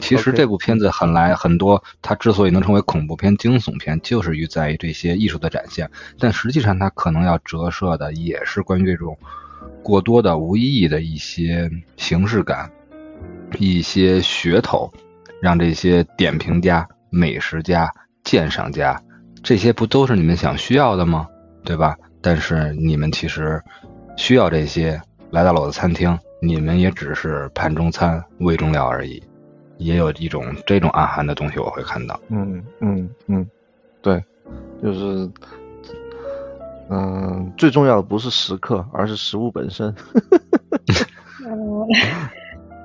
[0.00, 5.88] 其实这部片子很来很多，它之所以能成为恐怖片、惊悚片，就是于在于这些艺术的展现。
[6.18, 9.16] 但实际上，它可能要折射的也是关于这种
[9.82, 12.70] 过多的无意义的一些形式感、
[13.58, 14.90] 一些噱头，
[15.40, 17.92] 让这些点评家、美食家、
[18.24, 19.00] 鉴赏家，
[19.42, 21.28] 这些不都是你们想需要的吗？
[21.62, 21.94] 对吧？
[22.22, 23.62] 但是你们其实
[24.16, 29.22] 需要这些，来到了我的餐厅，你们也只是盘中餐、味中料而已。
[29.80, 32.20] 也有一种这种暗含的东西，我会看到。
[32.28, 33.48] 嗯嗯嗯，
[34.02, 34.22] 对，
[34.82, 35.28] 就是，
[36.90, 39.92] 嗯，最重要的不是食客，而是食物本身。
[41.48, 41.86] 嗯，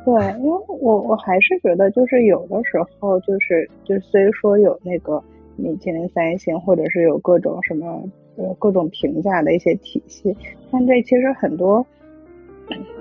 [0.06, 5.22] 对，因为我我还是觉得，就是有的时候，就是就虽说有那个
[5.58, 8.02] 米其林三星，或者是有各种什么
[8.38, 10.36] 呃各种评价的一些体系，
[10.72, 11.86] 但这其实很多。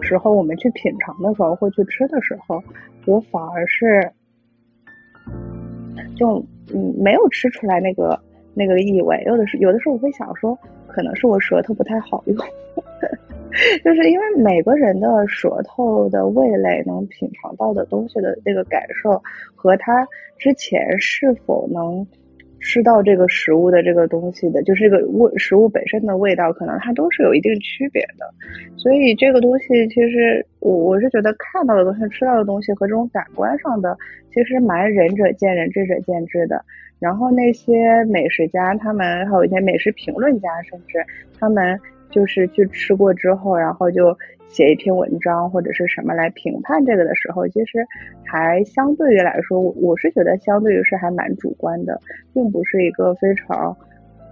[0.00, 2.62] 时候我们去品尝的时候，会去吃的时候，
[3.06, 4.10] 我反而是
[6.16, 8.18] 就嗯没有吃出来那个
[8.54, 9.22] 那个异味。
[9.26, 12.36] 有的时有的时候我会想说，可能是我舌头不太好用，
[13.84, 19.22] 就是因为每个人的舌头的味蕾能品尝到的东西的那个感受，
[19.54, 20.06] 和他
[20.38, 22.06] 之前是否能。
[22.64, 28.24] 吃到这个食物的这个东西的，就是这个味食物本身的味道，可能它都是有一定区别的。
[28.78, 33.94] 所以这个东西其实我我是觉得看到的东西、吃到的东西和这种感官上的，
[34.32, 36.64] 其实蛮仁者见仁，智者见智的。
[36.98, 41.04] 然后那些美食家，他们还有一些美食评论家，甚至
[41.38, 41.78] 他们
[42.14, 44.16] 就是去吃过之后，然后就。
[44.46, 47.84] 写一篇文章或者是什么来评判这个的时候，其实
[48.24, 52.00] 还相对于来说，我我是觉得相对于是还蛮主观的，
[52.32, 53.76] 并不是一个非常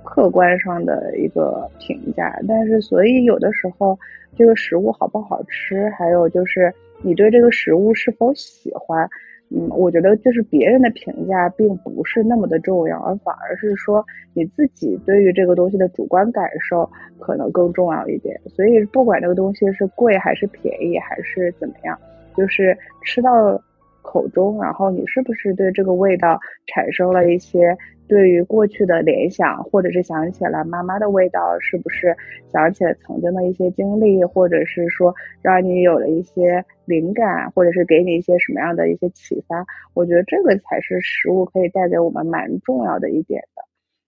[0.04, 2.38] 客观上的一个评价。
[2.46, 3.98] 但是，所以有的时候
[4.36, 9.08] 这个食物好不好吃，还有就是你对这个食物是否喜欢，
[9.54, 16.88] 嗯，我觉得就是别人的评价并不是那么的重要，而反而是说你自己对于这个东西的主观感受
[17.18, 18.40] 可能更重要一点。
[18.46, 21.98] 所以不管这个东西是贵还是便宜还是怎么样，
[22.34, 23.60] 就是吃到
[24.02, 27.76] 口中，然后你是不是对这个味道产生了一些。
[28.08, 32.14] 对于过去的联想，或者是想起了妈妈的味道，是不是
[32.52, 39.64] 想起了曾经的一些经历，或者是说让你有了一些灵感，或者是给你一些什么样的一些启发？
[39.94, 43.62] 我觉得这个才是食物可以带给我们蛮重要的一点的。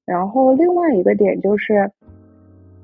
[0.05, 1.91] 然后另外一个点就是，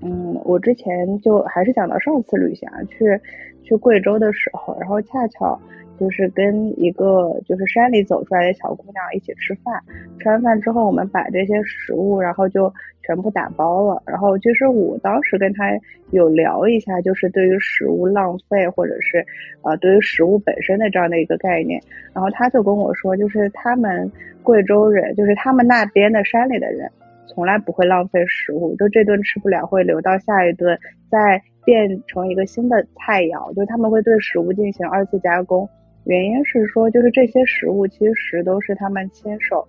[0.00, 3.20] 嗯，我之前就还是讲到上次旅行去
[3.62, 5.60] 去贵州的时候，然后恰巧。
[6.00, 9.78] 就是跟一个就是山里走出来的小姑娘一起吃饭，
[10.18, 14.02] 吃完饭之后，我们把这些食物，然后就全部打包了。
[14.06, 15.78] 然后其实我当时跟她
[16.10, 19.22] 有聊一下，就是对于食物浪费，或者是
[19.60, 21.78] 呃对于食物本身的这样的一个概念。
[22.14, 24.10] 然后她就跟我说，就是他们
[24.42, 26.90] 贵州人，就是他们那边的山里的人，
[27.26, 30.78] 从来不会浪费食物，就这顿吃不了会留到下一顿，
[31.10, 35.68] 再变成一个新的菜肴，就是他们会对食物进行二次加工。
[36.10, 39.64] 原因是说，就是这些食物其实都是他们亲手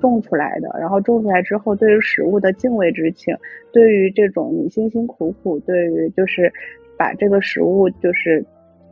[0.00, 3.36] 种出来的，然后种出来之后，对于食物的敬畏之情，
[3.74, 6.50] 对于这种你辛辛苦苦，对于就是
[6.96, 8.42] 把这个食物就是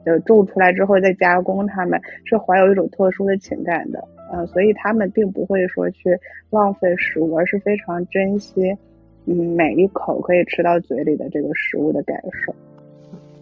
[0.05, 6.15] 呃种出来之后再加工，他们是怀有一种特殊的情感的，嗯，所以他们并不会说去
[6.51, 8.77] 浪费食物，而是非常珍惜
[9.25, 12.55] 嗯每一口可以吃到嘴里的这个食物的感受。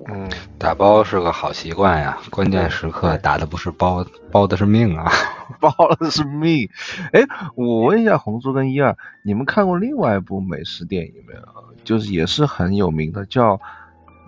[0.06, 5.10] 嗯，打包是个好习惯呀，关键时刻打的不是包，包的是命啊，
[5.60, 6.68] 包的是命。
[7.12, 7.22] 哎，
[7.56, 11.40] 我问一下红猪跟一二，你们看过另外一部美食电影没有？
[11.84, 13.56] 就是也是很有名的，叫《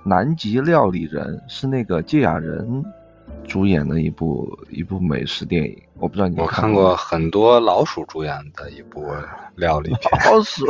[0.04, 2.84] 南极料理人》，是那个芥雅人
[3.46, 5.80] 主演的一部一部美食电影。
[5.98, 9.06] 我不知道你我看过很多老鼠主演的一部
[9.56, 10.00] 料理片。
[10.32, 10.64] 老鼠。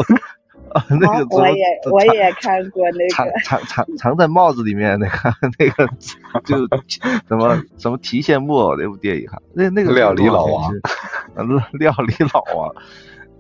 [0.71, 5.87] 啊， 那个我也我也看过那个藏藏藏藏在帽子里面那个那个
[6.45, 6.57] 就
[7.29, 10.73] 什么什么提线木偶那部电影哈，那那个料理老王，
[11.73, 12.75] 料理老王，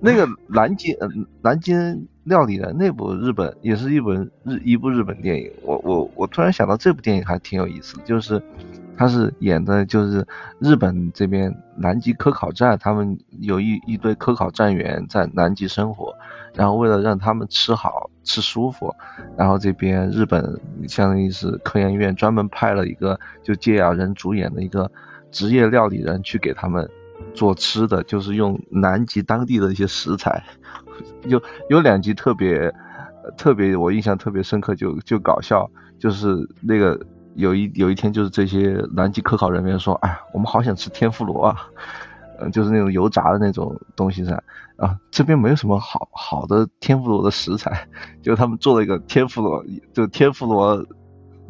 [0.00, 0.96] 那个南京
[1.42, 8.42] 南京料理人那部日本也是一本日一部日本电影，我我我突然想到这部电影还挺有意思，就是
[8.96, 10.26] 他是演的就是
[10.58, 16.14] 日本这边南极科考站，他们有一一堆科考站员在南极生活。
[16.54, 18.94] 然后为了让他们吃好吃舒服，
[19.36, 20.42] 然后这边日本
[20.88, 24.90] 相当于是科研院专门派了一个就芥雅人主演的一个
[25.30, 26.88] 职业料理人去给他们
[27.34, 30.42] 做吃的，就是用南极当地的一些食材，
[31.24, 32.72] 有有两集特别
[33.36, 36.98] 特别我印象特别深刻，就就搞笑，就是那个
[37.34, 41.56] 有一有一天就是这些南极科考人员说，哎，我们好想吃天妇罗啊。
[42.40, 44.42] 嗯，就是那种油炸的那种东西噻，
[44.76, 47.87] 啊，这边没有什么好好的天妇罗的食材，
[48.22, 50.85] 就他们做了一个天妇罗，就天妇罗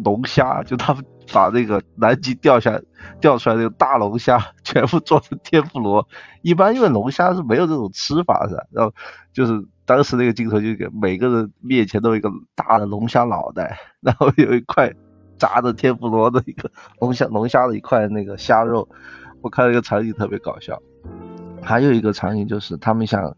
[0.02, 2.80] 龙虾，就他们把那个南极钓下
[3.20, 6.08] 钓出来那个大龙虾全部做成天妇罗。
[6.42, 8.92] 一般因为龙虾是没有这种吃法噻，然后
[9.32, 14.92] 就是当时那个镜头就给每个人面前都有一个大的龙虾脑袋，然后有一块
[15.38, 18.88] 炸的天妇罗的一个龙虾龙虾的一块那个虾肉。
[19.42, 20.80] 我看了一个场景特别搞笑，
[21.62, 23.34] 还有一个场景就是他们想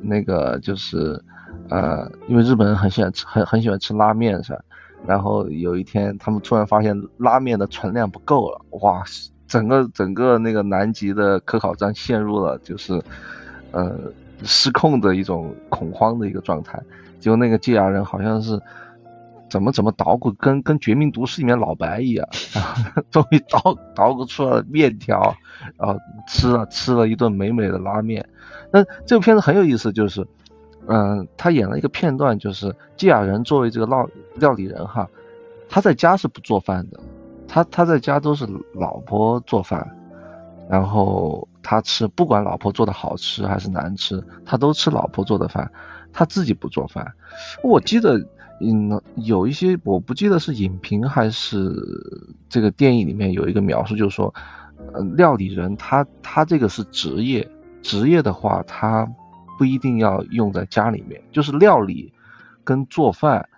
[0.00, 1.22] 那个就是
[1.68, 4.60] 呃，因为日本人很喜欢吃很很喜欢吃拉面是吧？
[5.06, 9.02] 然后有一天他们突然发现拉面的存量不够了，哇，
[9.46, 13.02] 整个整个那个南极的科考站陷入了就是
[13.72, 13.96] 呃
[14.42, 16.80] 失控的一种恐慌的一个状态，
[17.18, 18.60] 结果那个芥牙人好像是。
[19.50, 22.26] 怎么怎么捣鼓，跟跟《绝命毒师》里面老白一样，
[23.10, 25.34] 终于捣捣鼓出了面条，
[25.76, 28.26] 然后吃了吃了一顿美美的拉面。
[28.72, 30.24] 那这个片子很有意思，就是，
[30.86, 35.08] 嗯，他演了一个片段，就是季亚人作为这个料料理人哈，
[35.68, 37.00] 他在家是不做饭的，
[37.48, 39.84] 他他在家都是老婆做饭，
[40.68, 45.68] 然后他吃不管老婆做的好吃还是难吃，他都吃老婆做的饭，
[46.12, 47.12] 他自己不做饭。
[47.64, 48.24] 我记得。
[48.60, 51.74] 嗯，有一些我不记得是影评还是
[52.48, 54.32] 这个电影里面有一个描述，就是说，
[54.92, 57.48] 呃，料理人他他这个是职业，
[57.80, 59.10] 职业的话他
[59.58, 62.12] 不一定要用在家里面，就是料理
[62.62, 63.48] 跟做饭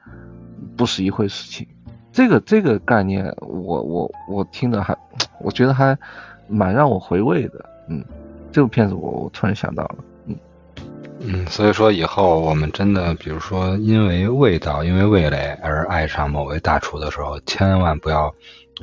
[0.76, 1.66] 不是一回事情。
[2.12, 4.96] 这个这个概念，我我我听着还
[5.40, 5.98] 我觉得还
[6.46, 7.64] 蛮让我回味的。
[7.88, 8.04] 嗯，
[8.52, 9.96] 这部片子我我突然想到了。
[11.24, 18.35] 嗯，所以说以后我们真的，比如说因为味道、因为味蕾而爱上某位大厨的时候，千万不要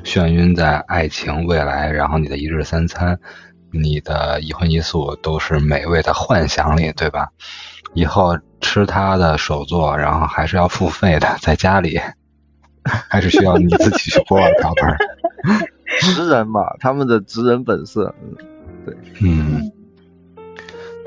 [0.04, 3.18] 眩晕在爱情、未来，然后你的一日三餐，
[3.70, 7.28] 你的一荤一素都是美味的幻想里，对吧？
[7.92, 12.00] 以后吃他的手作，然后还是要付费的，在家里
[12.84, 14.96] 还是需要你自己去锅碗瓢盆。
[16.00, 18.36] 职人嘛，他们的职人本色，嗯，
[18.86, 19.72] 对，嗯。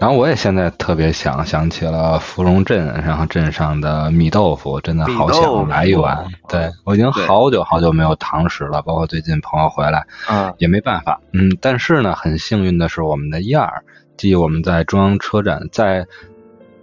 [0.04, 6.28] 然后我也现在特别想想起了芙蓉镇，然后镇上的米豆腐，真的好想来一碗。
[6.50, 11.22] 对我已经好久好久没有堂食了，包括最近朋友回来，嗯，也没办法。
[11.32, 13.86] 嗯，但是呢，很幸运的是，我们的燕儿，
[14.18, 16.06] 即我们在中央车站，在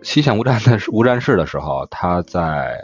[0.00, 2.82] 西线无站的无站室的时候，他在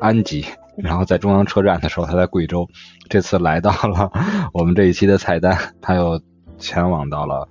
[0.00, 0.46] 安吉，
[0.82, 2.66] 然后在中央车站的时候，他在贵州。
[3.10, 4.10] 这次来到了
[4.54, 6.18] 我们这一期的菜单，他又
[6.58, 7.46] 前往到了。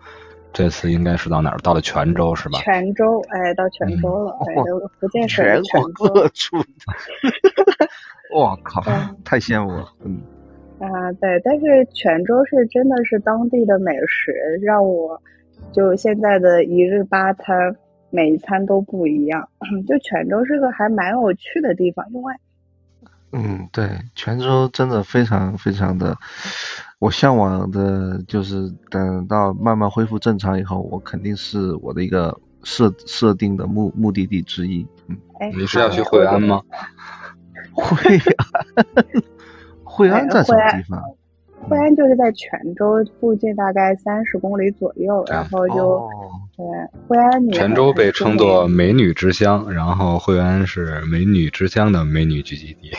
[0.51, 1.57] 这次应该是到哪儿？
[1.59, 2.59] 到了泉州是吧？
[2.59, 4.55] 泉州，哎，到泉州了，哎，
[4.99, 6.57] 福建省全国各处。
[8.33, 8.81] 我靠，
[9.23, 10.21] 太羡慕了，嗯。
[10.79, 14.31] 啊，对，但是泉州是真的是当地的美食，
[14.61, 15.21] 让我
[15.71, 17.75] 就现在的一日八餐，
[18.09, 19.47] 每一餐都不一样。
[19.87, 22.33] 就泉州是个还蛮有趣的地方，因为，
[23.33, 26.17] 嗯，对，泉州真的非常非常的。
[26.99, 34.85] 我向往的就是等到慢慢恢复正常以后，我肯定是我的一个设设定的目目的地之一。
[35.07, 35.17] 嗯，
[35.57, 36.61] 你是要去惠安吗？
[37.71, 38.83] 惠安，
[39.83, 41.01] 惠安在什么地方？
[41.69, 45.23] 惠安就是在泉州附近，大概三十公里左右。
[45.29, 46.05] 然后就
[46.57, 46.65] 对
[47.07, 52.91] 惠安，泉州被称作美女之乡，然后惠安是美女之乡的美女聚集地。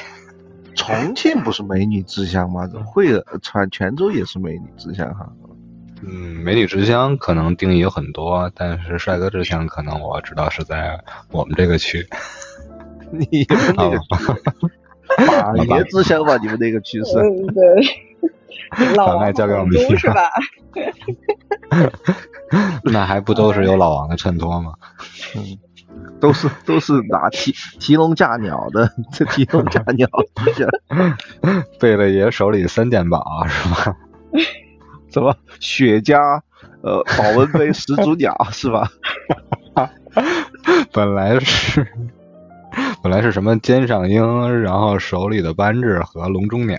[0.81, 2.67] 重庆不是美女之乡吗？
[2.87, 3.07] 会
[3.43, 5.31] 泉泉州也是美女之乡哈。
[6.03, 10.99] 嗯，美女之乡可能定义有很多，但是帅哥之乡可能我知道是在
[11.31, 12.07] 我们这个区。
[13.13, 13.99] 你们那个
[15.27, 16.39] 马 爷之乡吧？
[16.39, 17.13] 你们那个区是？
[17.55, 18.11] 对。
[18.97, 20.31] 老王交给我们是吧？
[22.85, 24.73] 那还不都是有老王的衬托吗？
[25.37, 25.59] 嗯。
[26.21, 30.09] 都是都是拿提提笼架鸟的，这提笼架鸟，
[31.81, 33.97] 贝勒爷手里三件宝是吧？
[35.11, 36.41] 什么雪茄，
[36.83, 38.89] 呃，保温杯，始祖鸟是吧？
[40.93, 41.87] 本来是
[43.03, 46.79] 本来是什么肩上鹰，然后手里的扳指和笼中鸟，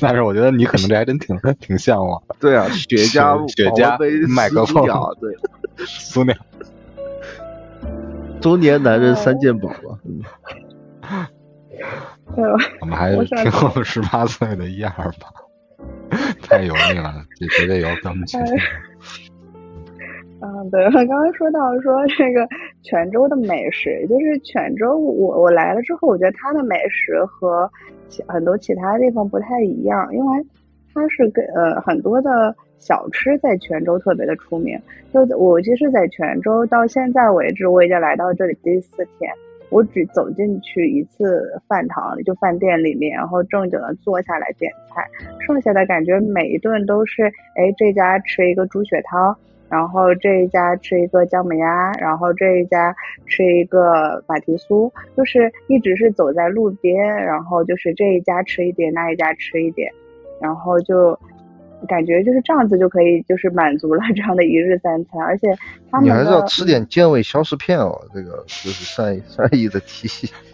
[0.00, 2.22] 但是我觉得你可能这还真挺挺像我。
[2.38, 4.84] 对啊，雪茄，雪茄，麦克风，
[5.20, 5.34] 对，
[5.86, 6.34] 死鸟。
[8.46, 10.22] 中年男人三件宝吧，嗯，
[12.80, 15.26] 我们还挺后十八岁的样儿吧，
[16.48, 18.38] 太油腻了，这绝对有根据。
[20.40, 22.46] 嗯，对，刚刚说到说这个
[22.84, 27.68] 泉州的美食，就是泉州，我我来了之后，我觉得它的美食和
[28.08, 30.46] 其很多其他地方不太一样，因为
[30.96, 32.56] 它是跟呃很多的。
[32.78, 34.78] 小吃在泉州特别的出名，
[35.12, 39.32] 就我其实，在泉州到现在为止，我已经来到这里第四天，
[39.70, 45.02] 我只走进去一次饭堂，就饭店里面，然后正经的坐下来点菜，
[45.40, 47.24] 剩下的感觉每一顿都是，
[47.56, 49.34] 哎，这家吃一个猪血汤，
[49.70, 52.94] 然后这一家吃一个姜母鸭，然后这一家
[53.26, 59.90] 吃一个马蹄酥，就是一直是走在路边，然后就是这一家吃一点，那一家吃一点，
[60.40, 61.18] 然后就。
[61.86, 65.46] 感觉就是这样子就可以，就是满足了 这样的一日三餐，而且
[65.90, 68.00] 他们你还是要吃点健胃消食片哦。
[68.14, 70.08] 这个就是善善意的提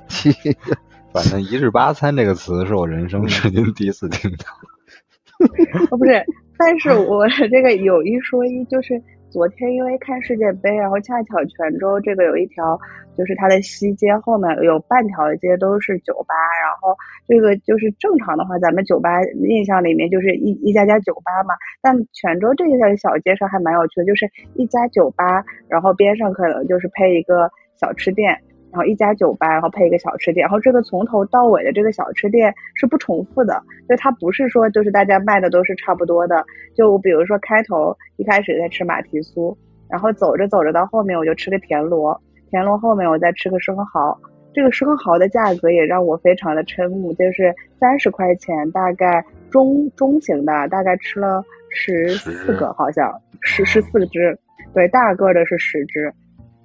[0.09, 0.33] 提。
[1.14, 5.47] 反正一日八餐这个词是我人生至今第一次听到。
[5.90, 6.23] 哦，不是，
[6.59, 9.01] 但是我这个有一说一，就是。
[9.33, 12.79] 昨天因为看世界杯，然后恰巧泉州这个有一条，
[13.16, 16.95] 就是它的西街后面有半条街都是酒吧，然后
[17.27, 21.55] 这个就是正常的话，咱们酒吧印象里面就是一一家家酒吧嘛。
[21.81, 28.38] 但泉州这一条小街上还蛮有趣的，就是一家酒吧，然后边上可能就是配一个小吃店。
[28.72, 36.42] 然后一家酒吧，然后配一个小吃店，然后这个从头到尾的这个小吃店是不重复的，就它不是说就是大家卖的都是差不多的。
[36.74, 39.54] 就比如说开头一开始在吃马蹄酥，
[39.90, 44.18] 然后走着走着到后面我就吃个田螺，田螺后面我再吃个生蚝，
[44.54, 54.38] 这个生蚝的价格也让我非常的瞠目，就是三十块钱，大概中中型的，大概吃了十四个，好像十十四只，
[54.72, 56.11] 对，大个的是十只。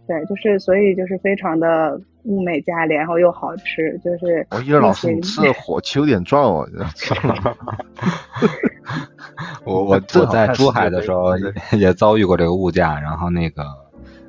[0.08, 6.68] 对，就是所以就是非常的物美价廉，然后又好吃，就是我以为老师你吃的火 气有点壮哦，
[9.66, 11.34] 我我我在珠海的时候
[11.74, 13.66] 也遭遇过这个物价，然后那个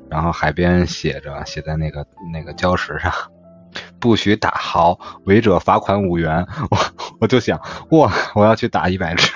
[0.09, 3.11] 然后海边写着写在那个那个礁石上，
[3.99, 6.45] 不许打蚝，违者罚款五元。
[6.69, 6.77] 我
[7.21, 7.59] 我就想
[7.91, 9.31] 哇，我要去打一百只。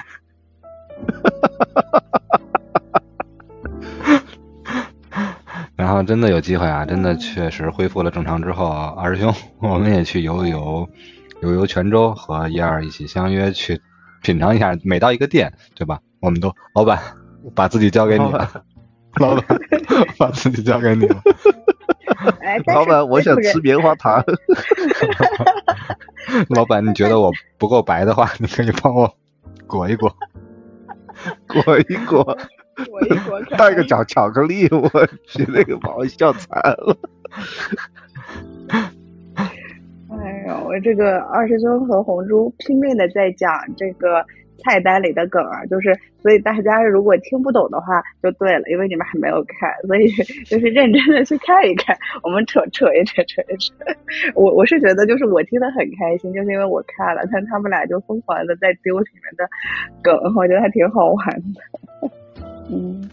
[5.93, 8.67] 望真的有机会啊，真的确实恢复了正常之后，
[8.97, 10.89] 二师兄我们也去游一游，
[11.41, 13.79] 游游泉州，和一二一起相约去
[14.21, 15.99] 品尝一下每到一个店，对吧？
[16.19, 16.99] 我们都老板
[17.53, 18.49] 把自己交给你了，
[19.19, 19.59] 老板
[20.17, 21.21] 把自己交给你了。
[22.39, 24.23] 哎，老板，我想吃棉花 糖。
[26.49, 29.13] 老板，你觉得我不够白的话，你可以帮我
[29.67, 30.15] 裹一裹，
[31.47, 32.37] 裹一裹，
[33.57, 36.97] 带个巧巧克力，我去，那个把我笑惨了。
[40.09, 44.25] 哎呦，我这个二师兄和红珠拼命的在讲这个。
[44.63, 50.07] 菜单里的梗啊，就是所以大家如果听不懂的话就对了，因为你们还没有看，所以
[50.45, 51.97] 就是认真的去看一看。
[52.21, 53.73] 我们扯扯一扯扯一扯，
[54.35, 59.49] 我我是觉得就是我听得很开心，就是因为我看了，但他们俩就疯狂的在丢里面的
[60.01, 61.59] 梗，我觉得还挺好玩的。
[62.69, 63.09] 嗯。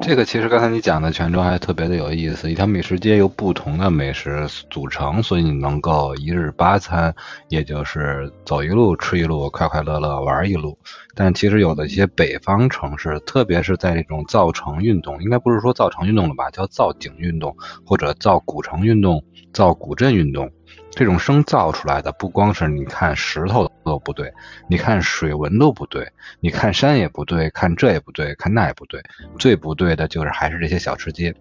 [0.00, 7.12] 这个其实刚才你讲的泉州还特别的有意思，一条美食街由不同的美食组成，所以你能够一日八餐，
[7.48, 10.78] 也就是走一路吃一路，快快乐乐玩一路。
[11.16, 20.48] 但其实有的一些北方城市，特别是在这种造城运动，应该不是说造城运动了吧，叫造景运动或者造古城运动、造古镇运动。
[20.94, 24.32] 这种生造出来的，不光是你看石头都不对，
[24.68, 26.06] 你看水纹都不对，
[26.40, 29.02] 你看山也不对，看这也不对，看那也不对，
[29.38, 31.34] 最不对的就是还是这些小吃街。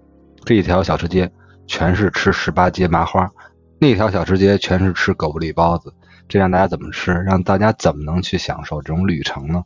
[0.46, 1.30] 这一条小吃街
[1.68, 3.30] 全是吃十八街麻花，
[3.78, 5.94] 那条小吃街全是吃狗不理包子，
[6.30, 7.12] 这让大家怎么吃？
[7.12, 9.64] 让大家怎么能去享受这种旅程呢？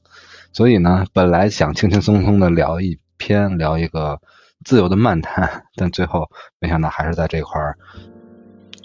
[0.51, 4.19] 所以呢，本来想轻轻松松的聊一篇，聊一个
[4.63, 6.27] 自由的漫谈，但最后
[6.59, 7.77] 没想到还是在这块儿。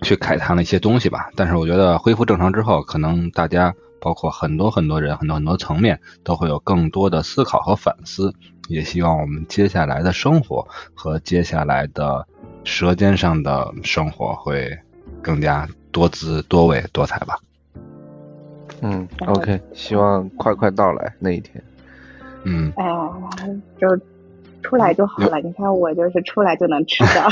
[0.03, 8.35] 去慨叹了一些东西吧，但是我觉得恢复正常之后，可能大家包括很多很多人、很多很多层面都会有更多的思考和反思。
[8.69, 12.25] 也希望我们接下来的生活和接下来的
[12.63, 14.79] 舌尖上的生活会
[15.21, 17.37] 更加多姿多味多彩吧。
[18.81, 21.63] 嗯，OK，希望快快到来那一天。
[22.45, 22.73] 嗯。
[22.77, 23.11] 哎呀，
[23.81, 23.89] 就
[24.63, 25.41] 出来就好了。
[25.41, 27.29] 你看我就是出来就能吃到。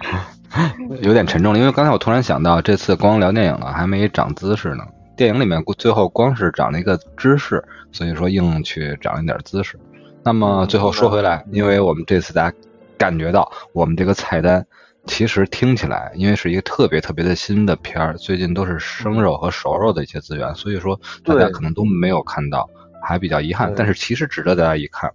[1.02, 4.84] 有点沉重了，因为刚才我突然想到，这次光聊电影了，还没长姿势呢。
[5.16, 9.78] 电影里面最后光是长了一个姿势，所以说硬去长一点姿势。
[10.22, 12.56] 那么最后说回来，因为我们这次大家
[12.96, 14.64] 感觉到我们这个菜单
[15.06, 22.68] 其实听起来，因为是一个特别特别的新的片儿，最近都是生肉和熟肉的一些资源，所以说大家可能都没有看到，
[23.02, 23.72] 还比较遗憾。
[23.76, 25.10] 但是其实值得大家一看。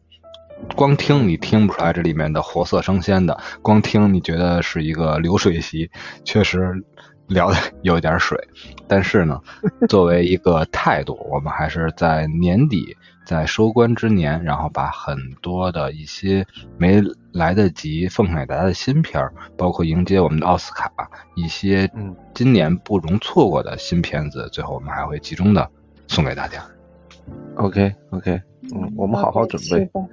[0.75, 5.89] 光听你听不出来这里面的活色生鲜的，光听你觉得是一个流水席，
[6.23, 6.83] 确实
[7.27, 8.37] 聊的有点水。
[8.87, 9.39] 但是呢，
[9.87, 16.45] 作为一个态度，我们还是在年底，在收官之年，然后把很多的一些
[16.77, 17.01] 没
[17.31, 20.91] 来得及奉献给大家的新片儿，包括迎接我们的奥斯卡，
[21.35, 21.89] 一些
[22.33, 25.69] 今年不容错过的新片子，最后我们还会集中的
[26.07, 26.63] 送给大家。
[27.55, 28.41] OK OK，
[28.75, 29.89] 嗯，我们好好准备。
[29.93, 30.09] 嗯，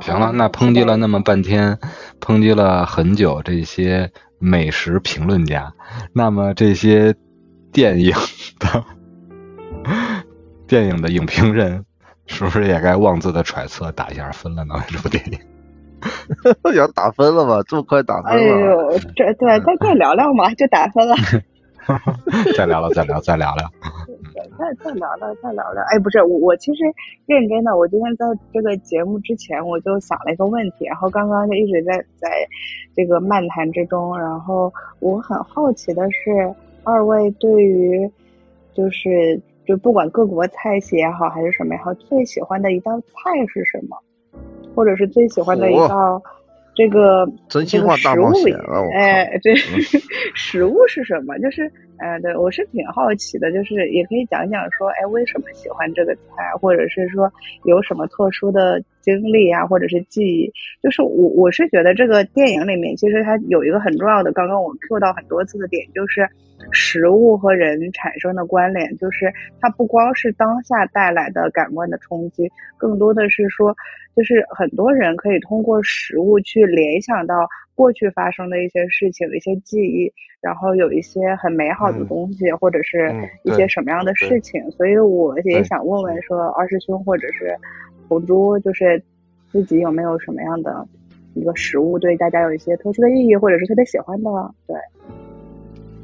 [0.00, 1.78] 行了，那抨击了那么半天，
[2.20, 5.72] 抨击了很久这些美食评论家，
[6.12, 7.14] 那么这些
[7.72, 8.12] 电影
[8.58, 8.84] 的
[10.66, 11.84] 电影的影评人，
[12.26, 14.74] 是不是也该妄自的揣测打一下分了呢？
[14.88, 15.38] 这部电影
[16.74, 17.62] 要打分了吗？
[17.66, 18.38] 这么快打分了？
[18.38, 21.16] 哎呦，这对再再聊聊嘛，就打分了。
[22.56, 23.70] 再聊聊，再聊，再聊聊。
[24.58, 25.82] 再再聊聊，再聊聊。
[25.90, 26.84] 哎，不是我，我其实
[27.26, 27.76] 认真的。
[27.76, 32.28] 我今天在这个节目之前，我就想了一个问题，然后刚刚就一直在在
[32.94, 34.16] 这个漫谈之中。
[34.18, 38.08] 然后我很好奇的是，二位对于
[38.72, 43.06] 就是就不管各国菜系也好，还是什么也好，最喜欢的一道菜
[43.52, 43.96] 是什么？
[44.74, 46.22] 或者是最喜欢的一道
[46.74, 48.56] 这个真心话大冒险
[48.92, 49.54] 哎，这
[50.34, 51.36] 食物是什么？
[51.38, 51.70] 就是。
[52.04, 57.32] 嗯，对，我是挺好奇的，就是也可以讲讲说，哎，为什么喜欢这个菜，或者是说
[57.64, 60.52] 有什么特殊的经历啊，或者是记忆。
[60.82, 66.28] 就是我我是觉得这个电影里面其实它有一个很重要的，刚刚我们 Q 到很多次的点，就是
[66.72, 73.74] 食物和人产生的关联，就是它不光是当下带来的感官的冲击，更多的是说，
[74.14, 77.48] 就是很多人可以通过食物去联想到。
[77.74, 83.12] 过去发生的一些事情、一些记忆，然后有一些很美好的东西，或者是
[83.42, 87.56] 一些什么样的事情，所以我也想问问说，二师兄或者是
[88.08, 89.02] 红珠，就是
[89.50, 90.86] 自己有没有什么样的
[91.34, 94.54] 一个食物对大家有一些特殊的意义，或者是特别喜欢的？
[94.66, 94.76] 对，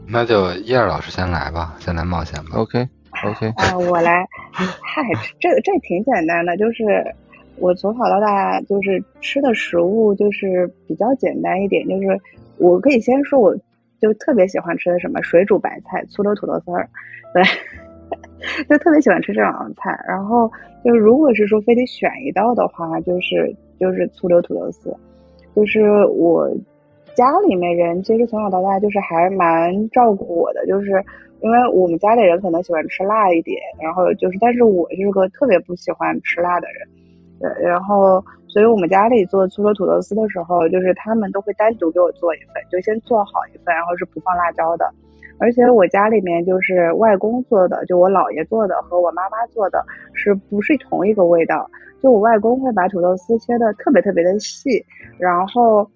[0.09, 2.57] 那就叶儿老师先来吧，先来冒险吧。
[2.57, 2.89] OK
[3.25, 4.27] OK，啊，我来。
[4.53, 5.03] 嗨，
[5.39, 7.15] 这这挺简单的，就是。
[7.61, 12.19] 我从小到大就是吃的食物就是比较简单一点，就是
[12.57, 13.55] 我可以先说，我
[14.01, 16.89] 就特别喜欢吃的什么水煮白菜、醋溜土豆丝儿，
[17.35, 17.43] 对，
[18.67, 20.03] 就特别喜欢吃这两道菜。
[20.09, 20.51] 然后
[20.83, 24.97] 就如果是说非得选一道的话，就是就是醋溜土豆丝，
[25.55, 26.51] 就是我
[27.15, 30.91] 家里面人其实从小到大就是还蛮照顾我的，就是
[31.43, 36.89] 因为我们家里人可能喜欢吃辣一点，然后就是但是我是个特别不喜欢吃辣的人。
[37.41, 44.89] 对，然后，所以我们家里做醋溜土豆丝的时候，就是他们都会单独给我做一份，就先做好一份，然后是不放辣椒的。
[45.39, 49.83] 而且我家里面就是外公做的，就我姥爷做的和我妈妈做的
[50.13, 51.69] 是不是同一个味道？
[52.03, 54.85] 就我外公会把土豆丝切的特别特别的细，
[55.19, 55.91] 然后。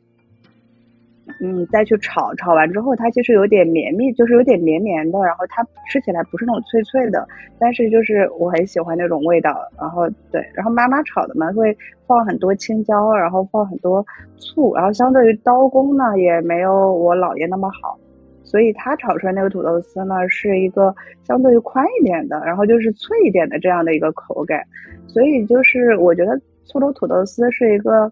[1.41, 7.27] 嗯，再去炒，炒完之后它其实有点绵密，就是有点绵绵的，然后它吃起来不是那种脆脆的，
[7.59, 9.55] 但是就是我很喜欢那种味道。
[9.79, 11.77] 然后对，然后妈妈炒的嘛会
[12.07, 14.05] 放很多青椒，然后放很多
[14.37, 17.99] 醋，然后相对于刀工呢也没有我姥爷那么好，
[18.45, 24.63] 所以他炒出来那个土豆丝呢是一个相对于宽一点的，然后就是脆一点的这样的一个口感。
[25.09, 28.11] 所以就是我觉得醋溜土豆丝是一个。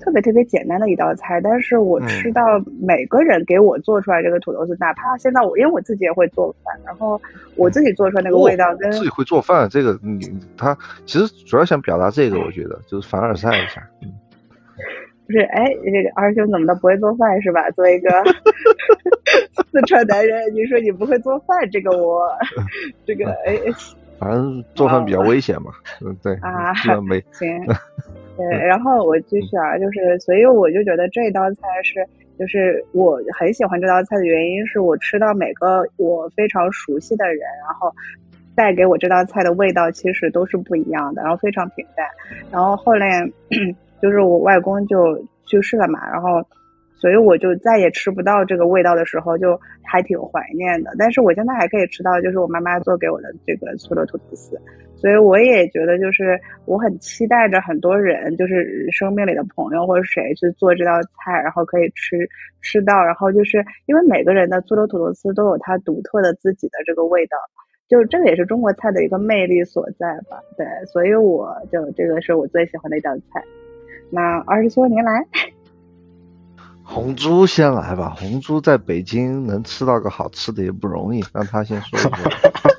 [0.00, 2.42] 特别特别简单的一道菜，但是我吃到
[2.80, 7.20] 每个人给我做出来这个土豆丝，哪怕现在我因为我自己也会做饭，然后
[7.56, 10.76] 我自己做出来那个味道跟自己会做饭，这个你他
[11.06, 14.12] 其实主要想表达这个，我觉得就是凡尔赛一下，嗯，
[15.26, 17.68] 不是，哎，这个二兄怎么的不会做饭是吧？
[17.70, 18.10] 作为一个
[19.72, 22.22] 四川男人，你说你不会做饭，这个我
[23.04, 23.58] 这个哎，
[24.18, 26.72] 反正做饭比较危险嘛，嗯，对啊，
[27.02, 27.66] 没行。
[28.36, 32.06] 对，然后我继续啊，就是，所以我就觉得这道菜是，
[32.38, 37.90] 就是我很喜欢这道菜的原因，是我吃到每个我非常熟悉的人，然后
[38.54, 42.06] 带给我这道菜的味道其实都是不一样的，然后非常平淡。
[42.50, 43.26] 然后后来
[44.02, 46.42] 就是我外公就去世了嘛，然后
[46.96, 50.90] 所以我就再也吃不到这个味道的时候，就还挺怀念的。
[50.98, 54.58] 但是我现在还可以吃到，就是我妈妈做给我的这个醋溜土豆丝。
[54.96, 62.26] 所以我也觉得，就是我很期待着很多人，就是生命里的朋友或者谁去做这道菜，然后可以吃
[62.62, 67.36] 吃到，然后就是因为每个人的醋溜土豆丝都有它独特的自己的这个味道，
[67.88, 70.40] 就这个也是中国菜的一个魅力所在吧。
[70.56, 73.44] 对，所以我就这个是我最喜欢的一道菜。
[74.08, 75.22] 那二师兄您来，
[76.88, 78.14] 红猪先来吧。
[78.16, 82.12] 红猪在北京能吃到个好吃的也不容易，让他先说一说。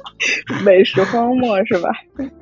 [0.64, 1.89] 美食荒漠是吧？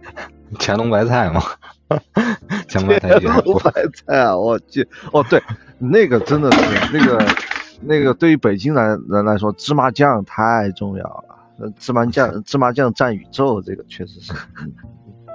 [0.59, 1.41] 乾隆白菜嘛？
[2.69, 4.37] 乾隆白菜，乾隆白菜啊！
[4.37, 5.41] 我去，哦，对，
[5.79, 6.61] 那个真的是
[6.93, 7.25] 那个
[7.81, 11.71] 那个，对于北京来人来说，芝麻酱太重要了。
[11.79, 14.33] 芝麻酱，芝麻酱占宇宙，这个确实是，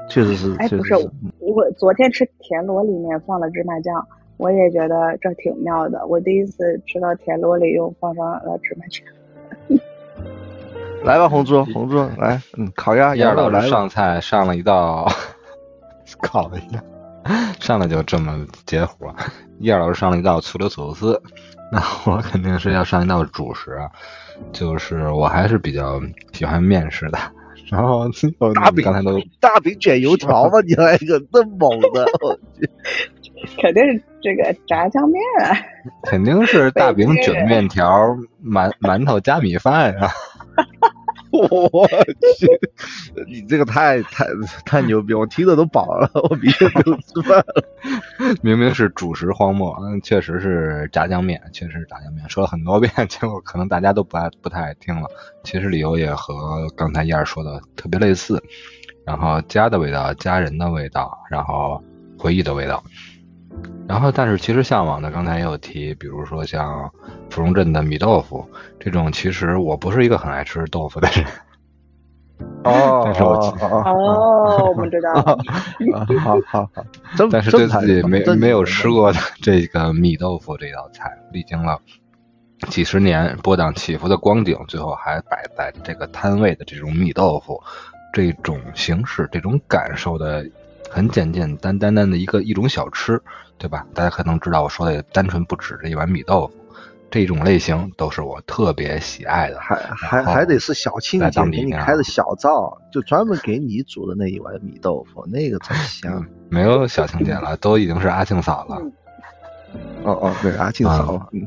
[0.09, 0.55] 确实是。
[0.59, 0.95] 哎，不是，
[1.39, 4.07] 我昨天吃田螺里面放了芝麻酱，
[4.41, 6.07] 我也觉得这挺妙的。
[6.07, 9.05] 我第一次吃到田螺里又放上了芝麻酱。
[11.05, 15.07] 来吧，红猪，红猪，来，嗯，烤鸭，燕老师上菜上了一道，
[16.23, 16.83] 烤一下，
[17.61, 19.15] 上来就这么结活。
[19.59, 21.23] 燕老师上了一道醋溜土豆丝，
[21.71, 23.79] 那我肯定是要上一道主食，
[24.53, 26.01] 就是我还是比较
[26.33, 27.19] 喜欢面食的。
[27.69, 28.05] 然后
[28.55, 30.61] 大饼，刚才都大饼卷油条吗？
[30.67, 32.69] 你来一个这么猛的， 我去，
[33.61, 35.57] 肯定是这个炸酱面啊，
[36.05, 37.87] 肯定是大饼卷面条，
[38.45, 40.11] 馒馒头加米饭啊。
[41.33, 41.87] 我
[42.39, 42.47] 去，
[43.27, 44.27] 你这个太太
[44.65, 47.65] 太牛逼，我听着都饱了，我明天都吃饭了。
[48.43, 55.09] 明明是主食荒漠，嗯，确实是炸酱面，确实是炸酱面，说了很多遍，结果可能大家都不爱不太爱听了。
[55.45, 58.43] 其实理由也和刚才燕儿说的特别类似，
[59.05, 61.83] 然后家的味道，家人的味道，然后
[62.19, 62.83] 回忆的味道。
[63.91, 66.89] 然后，但是其实向往的，刚才也有提，比如说像
[67.29, 71.27] 芙蓉镇的米豆腐这种，其实我不是一个很爱吃豆腐的人。
[72.63, 75.13] 哦， 但是我哦，我们知道。
[76.21, 76.85] 好好好，
[77.33, 81.81] 但是对自己没没有吃过的 这个米豆腐这道菜，历经了
[82.69, 87.61] 几十年波荡起伏的光景，最后还摆在这个摊位的这种米豆腐，
[88.13, 90.47] 这种形式、这种感受的。
[90.93, 93.23] 很简简单单单的一个一种小吃，
[93.61, 93.87] 对吧？
[93.95, 96.55] 大家可能知道我说的单纯不止这一碗米豆腐，
[97.11, 99.61] 这种类型都是我特别喜爱的。
[99.61, 106.25] 还还还得是小庆姐给你开的小灶，就专门给你煮的那一碗米豆腐，那个才 香。
[106.49, 108.77] 没有小庆姐了，都已经是阿庆嫂了。
[110.05, 111.29] 哦哦，对，阿庆嫂。
[111.33, 111.47] 嗯，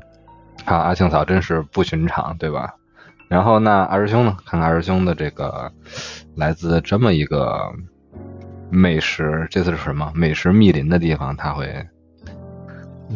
[0.65, 2.75] 看阿庆嫂真是不寻常，对吧？
[3.27, 4.37] 然后那二师兄呢？
[4.45, 5.71] 看看二师兄的这个
[6.35, 7.73] 来自这么一个。
[8.75, 11.37] 美食，这次是什么美食密林的地方？
[11.37, 11.87] 他会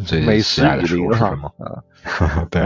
[0.04, 1.52] 最美食喜爱的食雨林哈物是什么？
[1.58, 2.62] 啊， 对，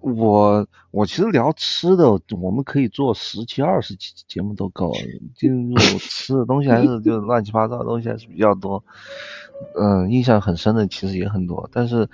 [0.00, 2.10] 我我其实聊吃的，
[2.40, 4.92] 我们可以做十期、二十期节目都够。
[5.34, 8.82] 进入 吃的东西还是就乱七八糟的东西还是比较多。
[9.76, 12.08] 嗯，印象很深的其实也很多，但是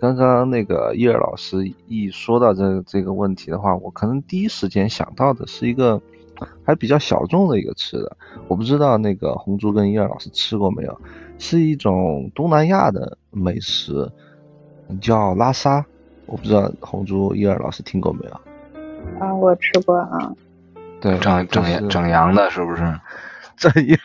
[0.00, 6.00] 刚刚那个叶儿老师一说到这这个问题的话，我可能第一时间想到的是一个
[6.64, 8.16] 还比较小众的一个吃的，
[8.48, 11.00] 我不知道那个红猪跟叶儿老师吃过没有，
[11.42, 14.08] 是一种东南亚的美食，
[15.00, 15.84] 叫拉沙。
[16.24, 18.40] 我不知道红猪伊尔老师听过没有？
[19.18, 20.32] 啊，我吃过啊。
[21.00, 22.82] 对，整整整羊的，是不是？
[23.62, 23.96] 整 鸭，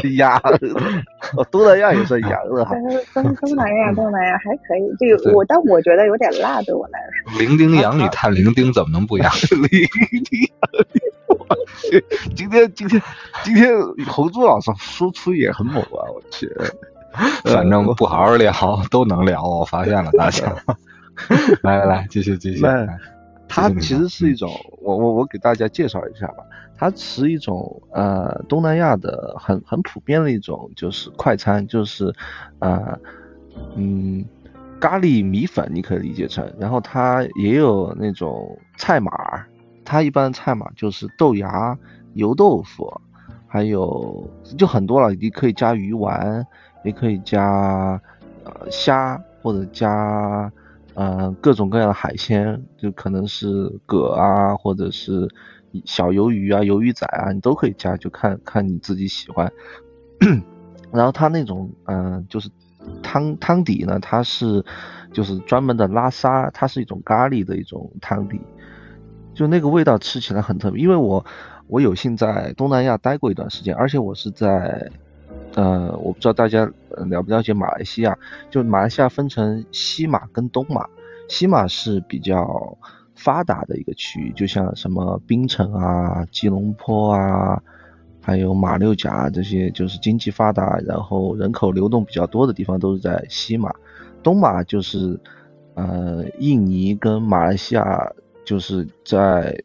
[0.00, 0.38] 整鸭，
[1.36, 2.76] 哦，东南亚也算羊的哈。
[3.12, 4.82] 东南亚，东南亚还可以。
[5.00, 7.40] 这个我，但我觉得有点辣，对我来说。
[7.40, 9.32] 零丁洋里探零丁，怎么能不养？
[12.36, 13.02] 今天今天
[13.42, 16.06] 今天红猪老师输出也很猛啊！
[16.14, 16.48] 我去，
[17.44, 18.52] 反正不好好聊
[18.90, 20.54] 都能聊，我发现了，大家。
[21.62, 22.62] 来来来，继续继续。
[23.48, 24.50] 它其实是一种，
[24.80, 26.44] 我我我给大家介绍一下吧。
[26.76, 32.12] 它是一种呃东南亚的很很普遍的一种就是快餐，就是
[32.58, 32.98] 呃
[33.76, 34.24] 嗯
[34.80, 39.10] 咖喱米粉，你可以理解成，然后它也有那种菜码，
[39.84, 41.78] 它一般菜码就是豆芽、
[42.14, 42.92] 油豆腐，
[43.46, 46.46] 还有就很多了，你可以加鱼丸，
[46.84, 48.00] 也可以加
[48.44, 50.52] 呃虾或者加。
[50.96, 55.28] 呃，各种各样的海鲜，就可能是蛤啊，或者是
[55.84, 59.52] 小鱿鱼啊、鱿鱼仔啊，你都可以加，就看看你自己喜欢。
[60.92, 62.48] 然后它那种，嗯、就是
[63.02, 64.64] 汤汤底呢，它是
[65.12, 68.40] 就是专门的拉沙，它是一种咖喱的一种汤底，
[69.34, 70.82] 就那个味道吃起来很特别。
[70.82, 71.24] 因为我
[71.66, 74.90] 我有幸在东南亚待过一段时间，而且我是在。
[75.56, 78.16] 呃，我不知道大家了不了解马来西亚，
[78.50, 80.84] 就马来西亚分成西马跟东马，
[81.28, 82.76] 西马是比较
[83.14, 87.62] 发达的一个区域，就像什么槟城啊、吉隆坡啊，
[88.20, 93.72] 还有马六甲这些，就是经济发达，然后人口流动比较多的地方都是在西马，
[94.22, 95.18] 东马就是
[95.74, 98.12] 呃印尼跟马来西亚
[98.44, 99.62] 就是在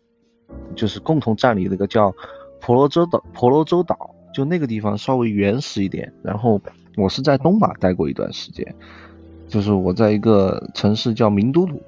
[0.76, 2.14] 就是共同占领那个叫
[2.60, 4.16] 婆罗洲岛，婆罗洲岛。
[4.32, 6.62] 就那个地方稍微原始一点，然后
[6.96, 8.76] 我是在东马待过一段时间，
[9.48, 11.82] 就是我在一个城市叫明都鲁，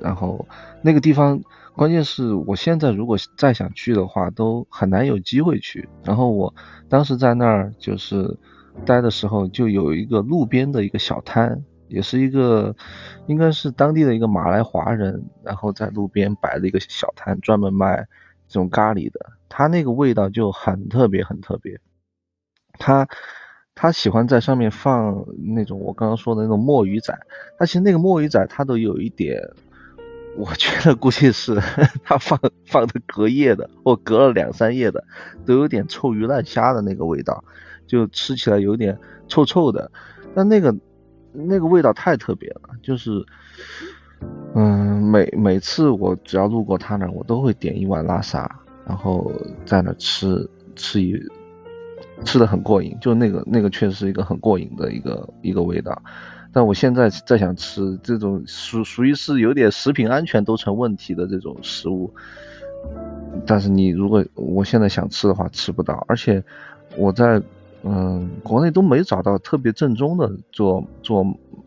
[0.00, 0.46] 然后
[0.82, 1.40] 那个地方，
[1.74, 5.88] 关键是我现在如果再想去的话，都很难有机会去。
[6.04, 6.54] 然后我
[6.88, 8.36] 当时在那儿就是
[8.84, 12.74] 待的时候，就有一个路边的一个小摊，也是一个
[13.26, 18.06] 应该是当地的一个马来华人，然后在路边摆了一个小摊，专门卖
[18.48, 19.18] 这种咖喱的，
[19.48, 21.80] 他那个味道就很特别，很特别。
[22.78, 23.08] 他
[23.74, 25.24] 他喜欢在上面放
[25.54, 27.18] 那种我刚刚说的那种墨鱼仔，
[27.58, 29.42] 他其实那个墨鱼仔他都有一点，
[30.36, 31.54] 我觉得估计是
[32.04, 35.02] 他放放的隔夜的，或隔了两三夜的，
[35.44, 37.42] 都有点臭鱼烂虾的那个味道，
[37.86, 39.90] 就吃起来有点臭臭的。
[40.34, 40.76] 但那个
[41.32, 43.24] 那个味道太特别了，就是
[44.54, 49.32] 嗯，每每次我只要路过他那，我都会点一碗拉萨，然后
[49.64, 51.18] 在那吃吃一。
[52.24, 56.02] 吃的很过瘾，就那个那个确实是一个很过瘾的一个一个味道，
[56.50, 62.12] 但我现在再想吃这种属属于是有点食品安全都成问题的这种食物，
[63.46, 66.42] 但是你如果我现在想吃的话吃不到，而且
[66.96, 67.40] 我在
[67.82, 71.22] 嗯国内都没找到特别正宗的做做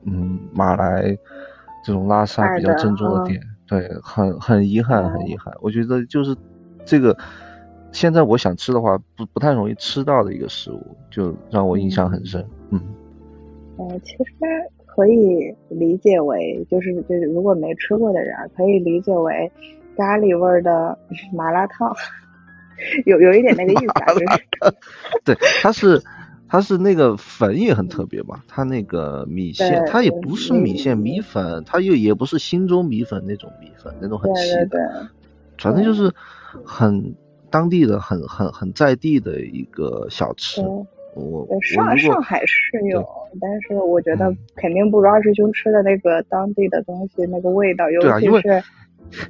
[0.06, 1.16] 嗯马来
[1.86, 6.36] 这种拉萨比较正宗的店，对，很很遗憾很遗憾，我觉得就是
[6.84, 7.16] 这个。
[7.92, 12.46] 现在我想吃的话，不不太容易吃到的一个食物，就让我印象很深。
[12.70, 12.80] 嗯，
[13.78, 14.26] 呃，其实
[14.86, 19.52] 可以理解为，就是就是，如果没吃过的人，可以理解为
[19.98, 20.98] 咖喱味儿的
[21.34, 21.92] 麻辣烫，
[23.06, 24.76] 有有一点那个意思啊，就是。
[25.26, 26.02] 对，它是
[26.48, 35.10] 它是那个粉也很特别嘛，它那个米线，它也不是米线米粉，它又也不是新中米粉那种米粉，那种很细的，
[35.58, 36.14] 反正就是
[36.64, 37.16] 很。
[37.50, 40.62] 当地的很很很在地的一个小吃，
[41.16, 43.06] 我上上海是有，
[43.42, 48.64] 但是我觉得肯定不如二师兄吃的那个当地的东西那个味道，尤其是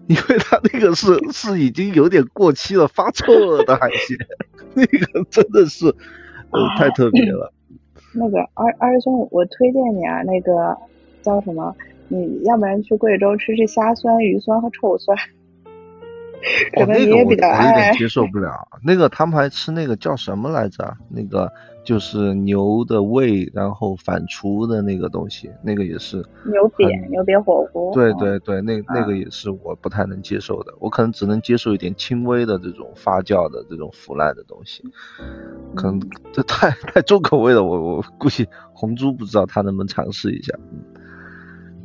[0.08, 4.18] 因为他那个是是已经有点过期了、发臭了的海鲜，
[4.76, 7.54] 那个真的是呃太特别了。
[8.14, 10.76] 那个二二师兄，我推荐你啊，那个
[11.22, 11.76] 叫什么？
[12.12, 15.16] 你要不然去贵州吃吃虾酸、鱼酸和臭酸。
[16.78, 18.68] 哦，可能那个我你也比较我有点接受不了。
[18.84, 20.96] 那个他们还吃那个叫什么来着？
[21.10, 21.52] 那个
[21.84, 26.18] 就是牛的胃，然后反刍的那个东西，那个也是。
[26.46, 27.92] 牛瘪牛瘪火锅。
[27.94, 34.84] 对嗯对对，那那个也是我不太能接受的，我可能只能接受一点轻微的这种发酵的这种腐烂的东西，
[35.76, 36.00] 可能
[36.32, 40.54] 这太太重口味了，我我估计红猪不知道他能不能尝试一下。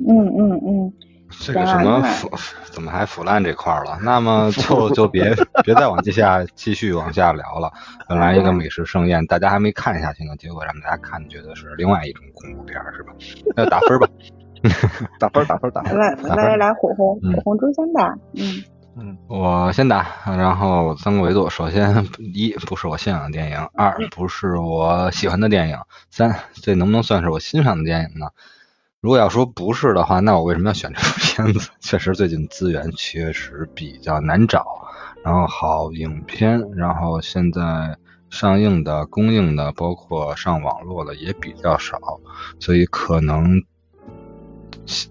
[0.06, 0.92] 嗯嗯嗯，
[1.30, 2.30] 这个什么腐
[2.64, 3.98] 怎么还腐烂这块儿了？
[4.02, 7.72] 那么 就就别别再往下继续往下聊了。
[8.08, 13.12] 本来一个美食盛宴，大家还没看下去呢，结果让大家看觉得是另外一种恐怖片，是吧？
[13.56, 14.06] 那打分吧。
[15.20, 18.14] 打分打分打分，来来来来，火红嗯火红猪先吧。
[18.34, 18.62] 嗯
[18.96, 21.50] 嗯我先打，然后三个维度。
[21.50, 25.76] 首先，一不是我欣赏的电影，二不是我喜欢的电影，
[26.10, 28.28] 三这能不能算是我欣赏的电影呢？
[29.04, 31.68] 如果要说不是的话，那我为什么要选这部片子？
[31.78, 34.64] 确实最近资源确实比较难找，
[35.22, 37.98] 然后好影片，然后现在
[38.30, 41.98] 上映的、公映的，包括上网络的也比较少，
[42.58, 43.62] 所以可能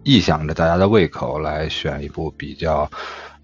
[0.04, 2.90] 臆想着大家的胃口来选一部比较，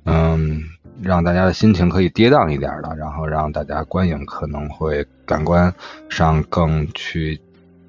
[0.06, 0.64] 嗯，
[1.00, 5.72] 让大家的心情可以跌宕一点的，然后让大家观影可能会感官
[6.10, 7.40] 上更去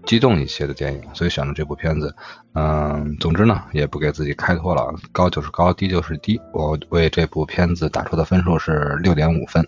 [0.04, 2.14] 激动一些的电影，所以选了这部片子。
[2.54, 6.40] 嗯，总之呢，也不给自己开脱了，高就是高，低就是低。
[6.52, 9.64] 我为这部片子打出的分数是六点五分。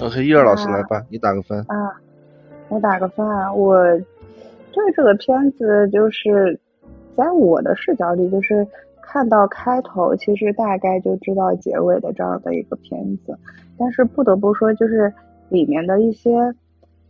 [0.00, 1.58] OK，叶儿老师来吧，你打个分。
[1.68, 1.92] 啊，
[2.68, 3.76] 我打个分啊，我
[4.72, 6.58] 对这个片子就是
[7.16, 8.66] 在我的视角里，就是
[9.02, 13.36] 看到开头，其实大概就知道结尾的这样的一个片子。
[13.78, 15.12] 但是不得不说，就是
[15.48, 16.30] 里面的一些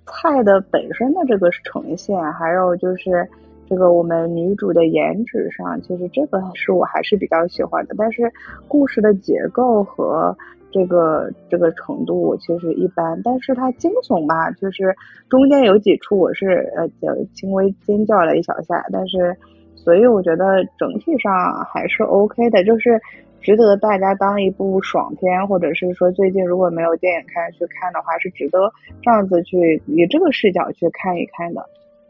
[0.06, 3.28] 菜的本身的这个呈现，还有就是
[3.68, 7.94] 这个我们女主的颜值上，其实这个是我还是比较喜欢的。
[7.98, 8.32] 但是
[8.68, 10.36] 故事的结构和
[10.72, 14.94] 这个这个程度其实一般，但是它惊悚吧，就是
[15.28, 19.36] 中间有几处我是呃就轻微尖叫了一小下，但是
[19.74, 21.32] 所以我觉得整体上
[21.64, 23.00] 还是 OK 的，就是
[23.46, 31.64] 值得大家当一部爽片，或者是说最近如果没有电影看去看的话，是值得这样子去以这个视角去看一看的。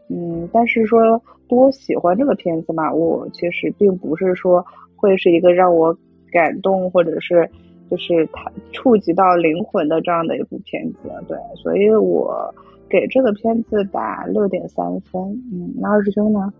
[0.09, 4.65] 嗯，但是说多喜欢这个片子嘛，我其实并不是说
[4.95, 5.95] 会是一个让我
[6.31, 7.47] 感动或者是
[7.87, 12.51] 就是它触及到灵魂的这样的一部片子，对，所以我
[12.89, 15.21] 给这个片子打六点三分。
[15.53, 16.51] 嗯，那二师兄呢？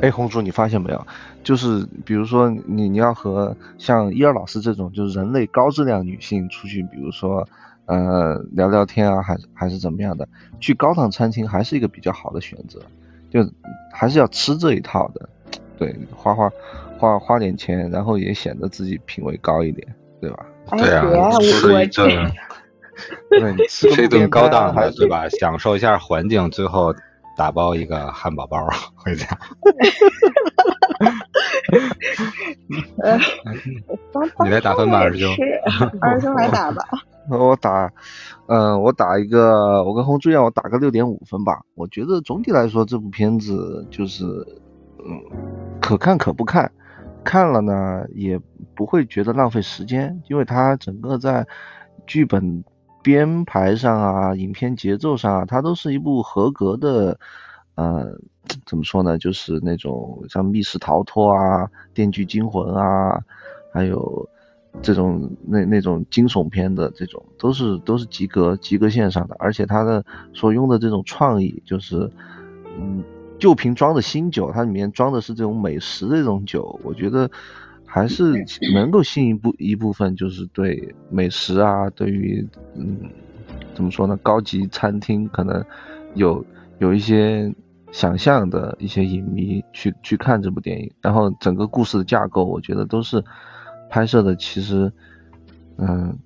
[0.00, 1.06] 哎，红叔，你发现没有？
[1.42, 7.46] 就是比如说你你要和像伊尔老师这种就是人类高质量女性出去，比如说
[7.86, 10.28] 呃聊聊天啊，还是还是怎么样的，
[10.60, 12.80] 去高档餐厅还是一个比较好的选择，
[13.30, 13.44] 就
[13.92, 15.28] 还是要吃这一套的，
[15.78, 16.48] 对，花花
[16.98, 20.46] 花花点钱，然后也显得自己品味高一点，对吧？
[20.70, 22.32] 哎，对啊别，我吃一我这顿
[23.30, 25.28] 对，吃一顿高档的，对吧？
[25.30, 26.94] 享受一下环境，最后
[27.36, 28.58] 打包一个汉堡包
[28.94, 29.26] 回家。
[33.02, 33.18] 呃，
[34.44, 35.34] 你来打分吧二师兄，
[36.00, 36.82] 二师兄来打吧。
[37.30, 37.92] 我打，
[38.46, 41.62] 呃、我打一个，我跟红猪一样，我打个六点五分吧。
[41.74, 44.24] 我觉得总体来说，这部片子就是，
[45.04, 45.22] 嗯，
[45.80, 46.70] 可看可不看，
[47.22, 48.40] 看了呢也
[48.74, 51.46] 不会觉得浪费时间，因为它整个在
[52.06, 52.64] 剧本
[53.02, 57.18] 编排上啊、影片节奏上啊，它都是一部合格的，
[57.74, 58.18] 呃，
[58.64, 63.22] 怎么说呢，就是那种像密室逃脱啊、电锯惊魂啊，
[63.72, 64.28] 还有。
[64.80, 72.10] 这种那那种惊悚片的这种都是都是及格及格线上的，而且它的所用的这种创意就是，
[72.80, 73.04] 嗯，
[73.38, 77.30] 旧瓶装的新酒，它里面装的是这种美食的这种酒，我觉得
[77.94, 78.32] 还是
[78.72, 82.98] 能够吸引一部一部分就是对美食啊，对于嗯
[83.74, 85.62] 怎么说呢，高级餐厅可能
[86.14, 86.42] 有
[86.78, 87.54] 有一些
[87.90, 93.22] 想象的一些影迷去去看这部电影，然后整个故事的架构，我觉得都是。
[93.94, 94.90] 拍摄的其实，
[95.76, 96.16] 嗯，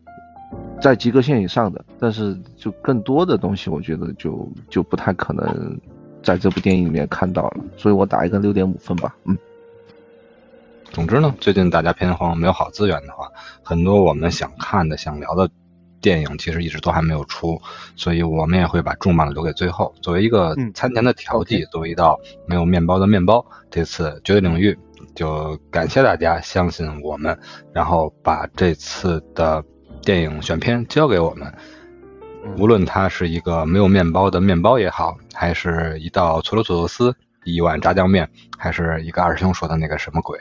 [0.80, 5.76] 在及格线以上的，但是就更多的东西，我觉得就就不太可能
[6.22, 9.36] 在这部电影里面看到了，所以我打一个六点五分吧，嗯。
[10.92, 13.30] 总之呢，最近大家偏荒，没有好资源的话，
[13.62, 15.50] 很多我们想看的、想聊的
[16.00, 17.60] 电影，其实一直都还没有出，
[17.96, 23.44] 所以我们也会把重磅留给最后，作为一个嗯餐前的调剂作为一道没有面包的面包。
[23.70, 24.78] 这次绝对领域
[25.14, 27.38] 就感谢大家相信我们，
[27.72, 29.62] 然后把这次的
[30.02, 31.52] 电影选片交给我们。
[32.56, 37.14] 无论它是一个没有面包的面包也好，还是一道搓罗索罗斯、
[37.44, 40.38] 一碗炸酱面，还是一个二师兄说的那个什么鬼，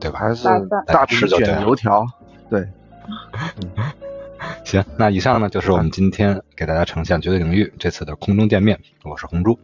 [0.00, 0.18] 对吧？
[0.20, 0.46] 还是
[0.86, 2.06] 大饼吃就对了卷油条，
[2.48, 2.66] 对，
[4.64, 9.58] 行，那以上呢就是我们今天给大家呈现绝对领域这次的空中见面，我是红猪。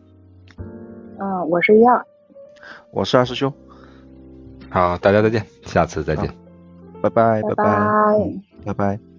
[1.19, 2.05] 嗯，我是一二，
[2.91, 3.53] 我是二师兄，
[4.71, 6.29] 好，大家再见，下次再见。
[7.03, 9.14] 拜拜拜拜拜拜拜。